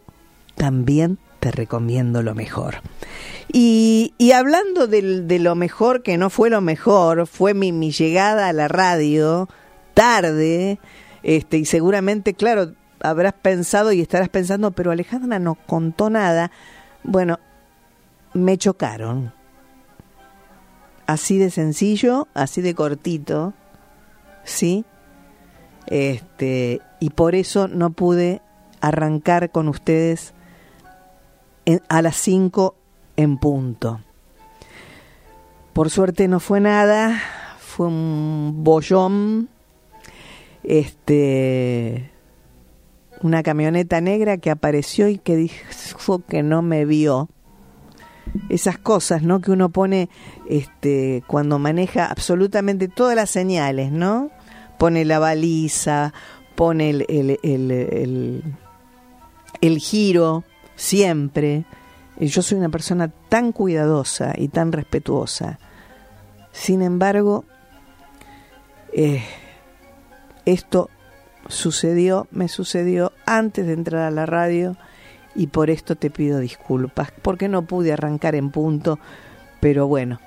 también 0.54 1.18
te 1.40 1.50
recomiendo 1.50 2.22
lo 2.22 2.36
mejor. 2.36 2.76
Y, 3.52 4.14
y 4.16 4.30
hablando 4.30 4.86
de, 4.86 5.38
lo 5.40 5.56
mejor 5.56 6.04
que 6.04 6.18
no 6.18 6.30
fue 6.30 6.50
lo 6.50 6.60
mejor, 6.60 7.26
fue 7.26 7.52
mi, 7.52 7.72
mi 7.72 7.90
llegada 7.90 8.46
a 8.48 8.52
la 8.52 8.68
radio 8.68 9.48
tarde, 9.92 10.78
este, 11.24 11.56
y 11.56 11.64
seguramente, 11.64 12.34
claro, 12.34 12.74
habrás 13.00 13.34
pensado 13.34 13.92
y 13.92 14.00
estarás 14.00 14.28
pensando, 14.28 14.70
pero 14.70 14.90
Alejandra 14.90 15.38
no 15.38 15.54
contó 15.54 16.10
nada. 16.10 16.50
Bueno, 17.02 17.38
me 18.34 18.58
chocaron. 18.58 19.32
Así 21.06 21.38
de 21.38 21.50
sencillo, 21.50 22.28
así 22.34 22.62
de 22.62 22.74
cortito, 22.74 23.54
¿sí? 24.44 24.84
Este, 25.86 26.80
y 26.98 27.10
por 27.10 27.34
eso 27.34 27.68
no 27.68 27.90
pude 27.90 28.42
arrancar 28.80 29.50
con 29.50 29.68
ustedes 29.68 30.34
a 31.88 32.02
las 32.02 32.16
5 32.16 32.74
en 33.16 33.38
punto. 33.38 34.00
Por 35.72 35.90
suerte 35.90 36.26
no 36.26 36.40
fue 36.40 36.60
nada, 36.60 37.20
fue 37.58 37.86
un 37.86 38.64
bollón, 38.64 39.48
este, 40.62 42.10
una 43.22 43.42
camioneta 43.42 44.00
negra 44.00 44.36
que 44.38 44.50
apareció 44.50 45.08
y 45.08 45.18
que 45.18 45.36
dijo 45.36 46.22
que 46.28 46.42
no 46.42 46.62
me 46.62 46.84
vio. 46.84 47.28
Esas 48.48 48.76
cosas, 48.78 49.22
¿no? 49.22 49.40
Que 49.40 49.52
uno 49.52 49.70
pone, 49.70 50.08
este, 50.48 51.22
cuando 51.26 51.58
maneja 51.58 52.06
absolutamente 52.06 52.88
todas 52.88 53.14
las 53.16 53.30
señales, 53.30 53.92
¿no? 53.92 54.30
Pone 54.78 55.04
la 55.04 55.18
baliza, 55.18 56.12
pone 56.54 56.90
el, 56.90 57.06
el, 57.08 57.38
el, 57.42 58.42
el- 59.60 59.78
giro, 59.78 60.44
siempre. 60.74 61.64
Yo 62.18 62.42
soy 62.42 62.58
una 62.58 62.68
persona 62.68 63.08
tan 63.28 63.52
cuidadosa 63.52 64.34
y 64.36 64.48
tan 64.48 64.72
respetuosa. 64.72 65.58
Sin 66.52 66.82
embargo, 66.82 67.44
eh, 68.92 69.22
esto 70.44 70.90
sucedió, 71.48 72.26
me 72.30 72.48
sucedió 72.48 73.12
antes 73.26 73.66
de 73.66 73.72
entrar 73.72 74.02
a 74.02 74.10
la 74.10 74.26
radio 74.26 74.76
y 75.34 75.48
por 75.48 75.70
esto 75.70 75.96
te 75.96 76.10
pido 76.10 76.38
disculpas, 76.38 77.12
porque 77.22 77.48
no 77.48 77.62
pude 77.62 77.92
arrancar 77.92 78.34
en 78.34 78.50
punto, 78.50 78.98
pero 79.60 79.86
bueno, 79.86 80.20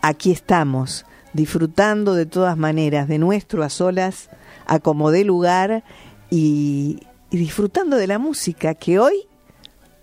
aquí 0.00 0.30
estamos, 0.30 1.04
disfrutando 1.32 2.14
de 2.14 2.26
todas 2.26 2.56
maneras 2.56 3.08
de 3.08 3.18
nuestro 3.18 3.62
a 3.62 3.68
solas, 3.68 4.30
a 4.66 4.78
como 4.78 5.10
dé 5.10 5.24
lugar 5.24 5.82
y, 6.30 7.00
y 7.30 7.36
disfrutando 7.36 7.96
de 7.96 8.06
la 8.06 8.18
música 8.18 8.74
que 8.74 8.98
hoy, 8.98 9.26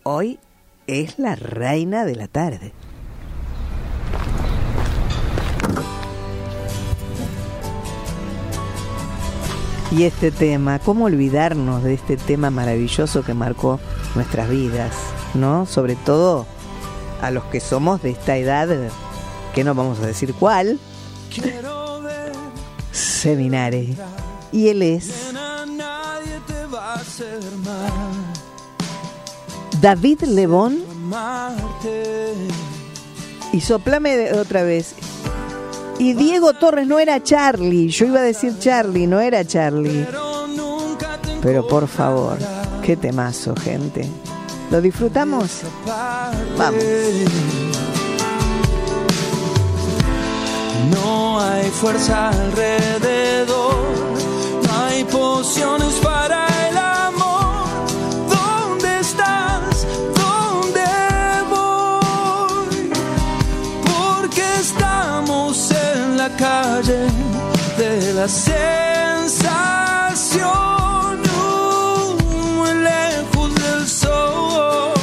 hoy 0.03 0.39
es 0.87 1.17
la 1.17 1.35
reina 1.35 2.05
de 2.05 2.15
la 2.15 2.27
tarde. 2.27 2.73
Y 9.95 10.03
este 10.03 10.29
tema, 10.29 10.79
¿cómo 10.79 11.05
olvidarnos 11.05 11.81
de 11.81 11.93
este 11.93 12.17
tema 12.17 12.49
maravilloso 12.49 13.23
que 13.23 13.33
marcó 13.33 13.79
nuestras 14.13 14.49
vidas? 14.49 14.93
¿No? 15.33 15.65
Sobre 15.65 15.95
todo 15.95 16.45
a 17.21 17.31
los 17.31 17.45
que 17.45 17.61
somos 17.61 18.01
de 18.01 18.09
esta 18.09 18.35
edad, 18.35 18.67
que 19.53 19.63
no 19.63 19.73
vamos 19.73 19.99
a 19.99 20.05
decir 20.05 20.33
cuál, 20.33 20.79
Seminare. 22.91 23.95
Y 24.51 24.67
él 24.67 24.81
es. 24.81 25.11
David 29.79 30.23
Lebón. 30.23 30.83
Y 33.53 33.61
soplame 33.61 34.33
otra 34.33 34.63
vez. 34.63 34.95
Y 35.97 36.13
Diego 36.13 36.53
Torres 36.53 36.87
no 36.87 36.99
era 36.99 37.21
Charlie. 37.23 37.87
Yo 37.89 38.05
iba 38.05 38.19
a 38.19 38.23
decir 38.23 38.57
Charlie, 38.59 39.07
no 39.07 39.19
era 39.19 39.45
Charlie. 39.45 40.05
Pero 41.41 41.67
por 41.67 41.87
favor, 41.87 42.37
qué 42.83 42.97
temazo, 42.97 43.55
gente. 43.55 44.09
¿Lo 44.71 44.81
disfrutamos? 44.81 45.61
Vamos. 46.57 46.83
No 50.91 51.39
hay 51.39 51.69
fuerza 51.69 52.29
alrededor, 52.29 53.75
no 54.67 54.85
hay 54.85 55.03
pociones 55.05 55.93
para 55.95 56.47
el 56.69 56.77
la 68.15 68.27
sensación, 68.29 68.55
muy 72.57 72.73
lejos 72.91 73.53
del 73.55 73.85
sol 73.87 74.93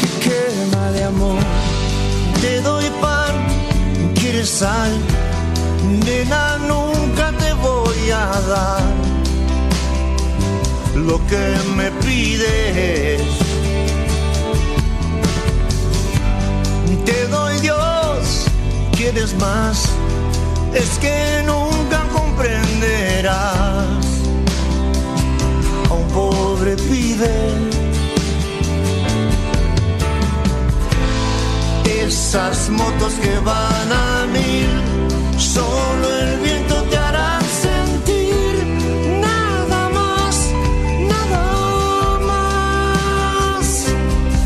que 0.00 0.08
quema 0.24 0.90
de 0.92 1.04
amor. 1.04 1.42
Te 2.40 2.62
doy 2.62 2.86
pan, 3.02 3.34
quieres 4.14 4.48
sal, 4.48 4.92
nena, 6.06 6.56
nunca 6.58 7.32
te 7.32 7.52
voy 7.52 8.10
a 8.10 8.40
dar 8.48 8.82
lo 10.96 11.18
que 11.26 11.54
me 11.76 11.90
pides. 12.02 13.20
Te 17.04 17.26
doy 17.28 17.60
Dios, 17.60 18.46
quieres 18.96 19.34
más, 19.34 19.90
es 20.74 20.98
que 20.98 21.42
nunca 21.46 22.02
comprenderás 22.12 24.04
a 25.88 25.94
un 25.94 26.08
pobre 26.08 26.76
pibe. 26.76 27.34
Esas 31.84 32.68
motos 32.70 33.12
que 33.14 33.38
van 33.40 33.92
a 33.92 34.26
mil, 34.32 34.68
solo 35.38 36.06
el 36.20 36.38
viento 36.40 36.82
te 36.90 36.96
hará 36.96 37.40
sentir 37.62 38.66
nada 39.20 39.88
más, 39.88 40.36
nada 41.08 42.18
más. 42.20 43.86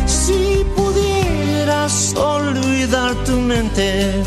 Si 0.06 0.64
pudieras 0.76 2.14
olvidar 2.16 3.14
tu 3.24 3.32
mente 3.32 4.22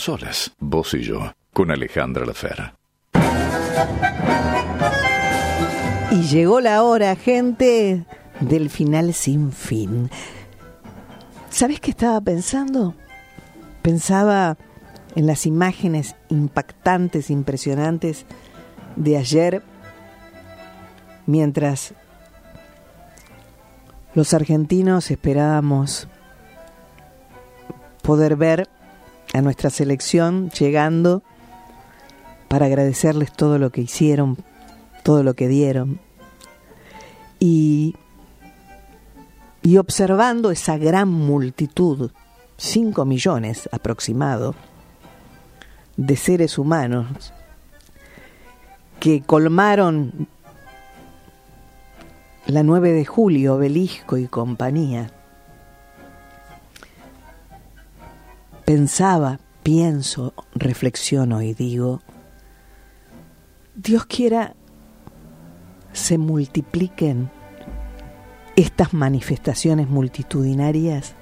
solas, 0.00 0.52
vos 0.58 0.94
y 0.94 1.02
yo, 1.02 1.32
con 1.52 1.70
Alejandra 1.70 2.24
Lafer. 2.24 2.72
Y 6.10 6.22
llegó 6.22 6.60
la 6.60 6.82
hora, 6.82 7.14
gente, 7.14 8.04
del 8.40 8.70
final 8.70 9.14
sin 9.14 9.52
fin. 9.52 10.10
¿Sabes 11.50 11.80
qué 11.80 11.90
estaba 11.90 12.20
pensando? 12.20 12.94
Pensaba 13.82 14.56
en 15.14 15.26
las 15.26 15.46
imágenes 15.46 16.16
impactantes, 16.28 17.30
impresionantes 17.30 18.24
de 18.96 19.16
ayer, 19.16 19.62
mientras 21.26 21.94
los 24.14 24.34
argentinos 24.34 25.10
esperábamos 25.10 26.08
poder 28.02 28.36
ver 28.36 28.68
a 29.32 29.40
nuestra 29.42 29.70
selección 29.70 30.50
llegando 30.50 31.22
para 32.48 32.66
agradecerles 32.66 33.32
todo 33.32 33.58
lo 33.58 33.70
que 33.70 33.82
hicieron, 33.82 34.36
todo 35.02 35.22
lo 35.22 35.34
que 35.34 35.48
dieron. 35.48 36.00
Y, 37.38 37.94
y 39.62 39.76
observando 39.76 40.50
esa 40.50 40.76
gran 40.78 41.08
multitud, 41.08 42.10
5 42.56 43.04
millones 43.04 43.68
aproximado, 43.72 44.54
de 45.96 46.16
seres 46.16 46.58
humanos 46.58 47.32
que 49.00 49.22
colmaron 49.22 50.28
la 52.46 52.62
9 52.62 52.92
de 52.92 53.04
julio, 53.04 53.54
obelisco 53.54 54.16
y 54.16 54.26
compañía. 54.26 55.12
Pensaba, 58.70 59.40
pienso, 59.64 60.32
reflexiono 60.54 61.42
y 61.42 61.54
digo, 61.54 62.02
Dios 63.74 64.06
quiera 64.06 64.54
se 65.92 66.18
multipliquen 66.18 67.32
estas 68.54 68.94
manifestaciones 68.94 69.88
multitudinarias 69.88 71.16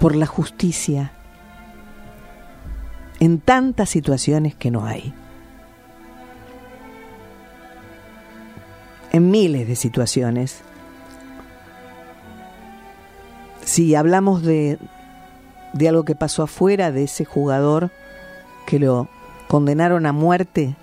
por 0.00 0.16
la 0.16 0.26
justicia 0.26 1.12
en 3.20 3.38
tantas 3.38 3.88
situaciones 3.88 4.56
que 4.56 4.72
no 4.72 4.84
hay. 4.84 5.14
En 9.12 9.30
miles 9.30 9.68
de 9.68 9.76
situaciones. 9.76 10.64
Si 13.64 13.94
hablamos 13.94 14.42
de, 14.42 14.78
de 15.72 15.88
algo 15.88 16.04
que 16.04 16.14
pasó 16.14 16.42
afuera, 16.42 16.92
de 16.92 17.04
ese 17.04 17.24
jugador 17.24 17.90
que 18.66 18.78
lo 18.78 19.08
condenaron 19.48 20.06
a 20.06 20.12
muerte 20.12 20.76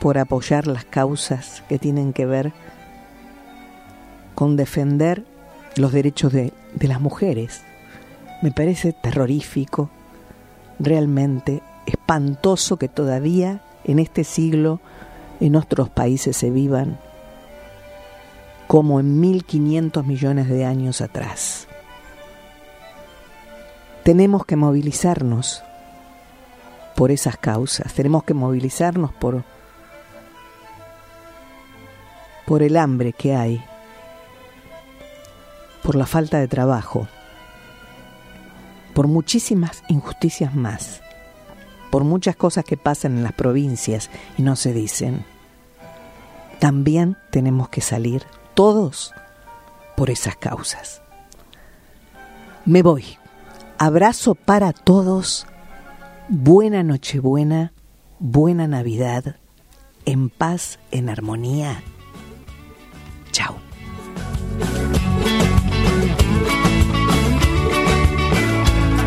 por 0.00 0.18
apoyar 0.18 0.66
las 0.66 0.84
causas 0.84 1.62
que 1.68 1.78
tienen 1.78 2.12
que 2.12 2.26
ver 2.26 2.52
con 4.34 4.56
defender 4.56 5.24
los 5.76 5.92
derechos 5.92 6.32
de, 6.32 6.52
de 6.74 6.88
las 6.88 7.00
mujeres. 7.00 7.62
Me 8.42 8.50
parece 8.50 8.92
terrorífico, 8.92 9.90
realmente 10.78 11.62
espantoso 11.86 12.76
que 12.76 12.88
todavía 12.88 13.62
en 13.84 13.98
este 13.98 14.24
siglo 14.24 14.80
en 15.40 15.56
otros 15.56 15.88
países 15.88 16.36
se 16.36 16.50
vivan 16.50 16.98
como 18.66 19.00
en 19.00 19.20
1500 19.20 20.04
millones 20.04 20.48
de 20.48 20.64
años 20.64 21.00
atrás. 21.00 21.68
Tenemos 24.06 24.46
que 24.46 24.54
movilizarnos 24.54 25.64
por 26.94 27.10
esas 27.10 27.36
causas. 27.38 27.92
Tenemos 27.92 28.22
que 28.22 28.34
movilizarnos 28.34 29.12
por, 29.12 29.42
por 32.46 32.62
el 32.62 32.76
hambre 32.76 33.12
que 33.12 33.34
hay, 33.34 33.64
por 35.82 35.96
la 35.96 36.06
falta 36.06 36.38
de 36.38 36.46
trabajo, 36.46 37.08
por 38.94 39.08
muchísimas 39.08 39.82
injusticias 39.88 40.54
más, 40.54 41.02
por 41.90 42.04
muchas 42.04 42.36
cosas 42.36 42.64
que 42.64 42.76
pasan 42.76 43.16
en 43.16 43.24
las 43.24 43.32
provincias 43.32 44.08
y 44.38 44.42
no 44.42 44.54
se 44.54 44.72
dicen. 44.72 45.26
También 46.60 47.16
tenemos 47.32 47.70
que 47.70 47.80
salir 47.80 48.22
todos 48.54 49.12
por 49.96 50.10
esas 50.10 50.36
causas. 50.36 51.02
Me 52.64 52.82
voy. 52.82 53.18
Abrazo 53.78 54.34
para 54.34 54.72
todos 54.72 55.46
buena 56.28 56.82
Nochebuena, 56.82 57.72
buena 58.18 58.66
Navidad, 58.66 59.36
en 60.06 60.30
paz, 60.30 60.78
en 60.90 61.08
armonía. 61.10 61.82
Chao. 63.32 63.56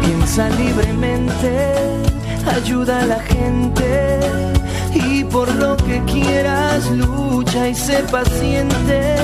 Piensa 0.02 0.50
libremente, 0.50 1.76
ayuda 2.46 3.02
a 3.02 3.06
la 3.06 3.20
gente 3.22 4.20
y 4.94 5.24
por 5.24 5.54
lo 5.56 5.76
que 5.78 6.04
quieras 6.04 6.90
lucha 6.92 7.70
y 7.70 7.76
sé 7.76 8.04
paciente. 8.12 9.16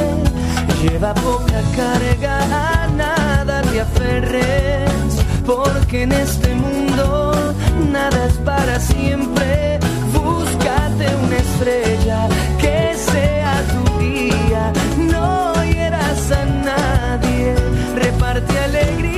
Lleva 0.82 1.14
poca 1.14 1.62
carga, 1.76 2.84
a 2.84 2.88
nada 2.88 3.62
te 3.64 3.82
aferres, 3.82 5.25
porque 5.46 6.04
en 6.04 6.12
este 6.12 6.54
mundo 6.56 7.54
nada 7.92 8.26
es 8.26 8.34
para 8.40 8.80
siempre. 8.80 9.80
Búscate 10.14 11.06
una 11.26 11.38
estrella 11.38 12.28
que 12.60 12.96
sea 12.96 13.64
tu 13.74 14.00
guía, 14.00 14.74
no 15.12 15.54
hieras 15.64 16.32
a 16.32 16.46
nadie, 16.46 17.56
reparte 17.96 18.58
alegría. 18.60 19.15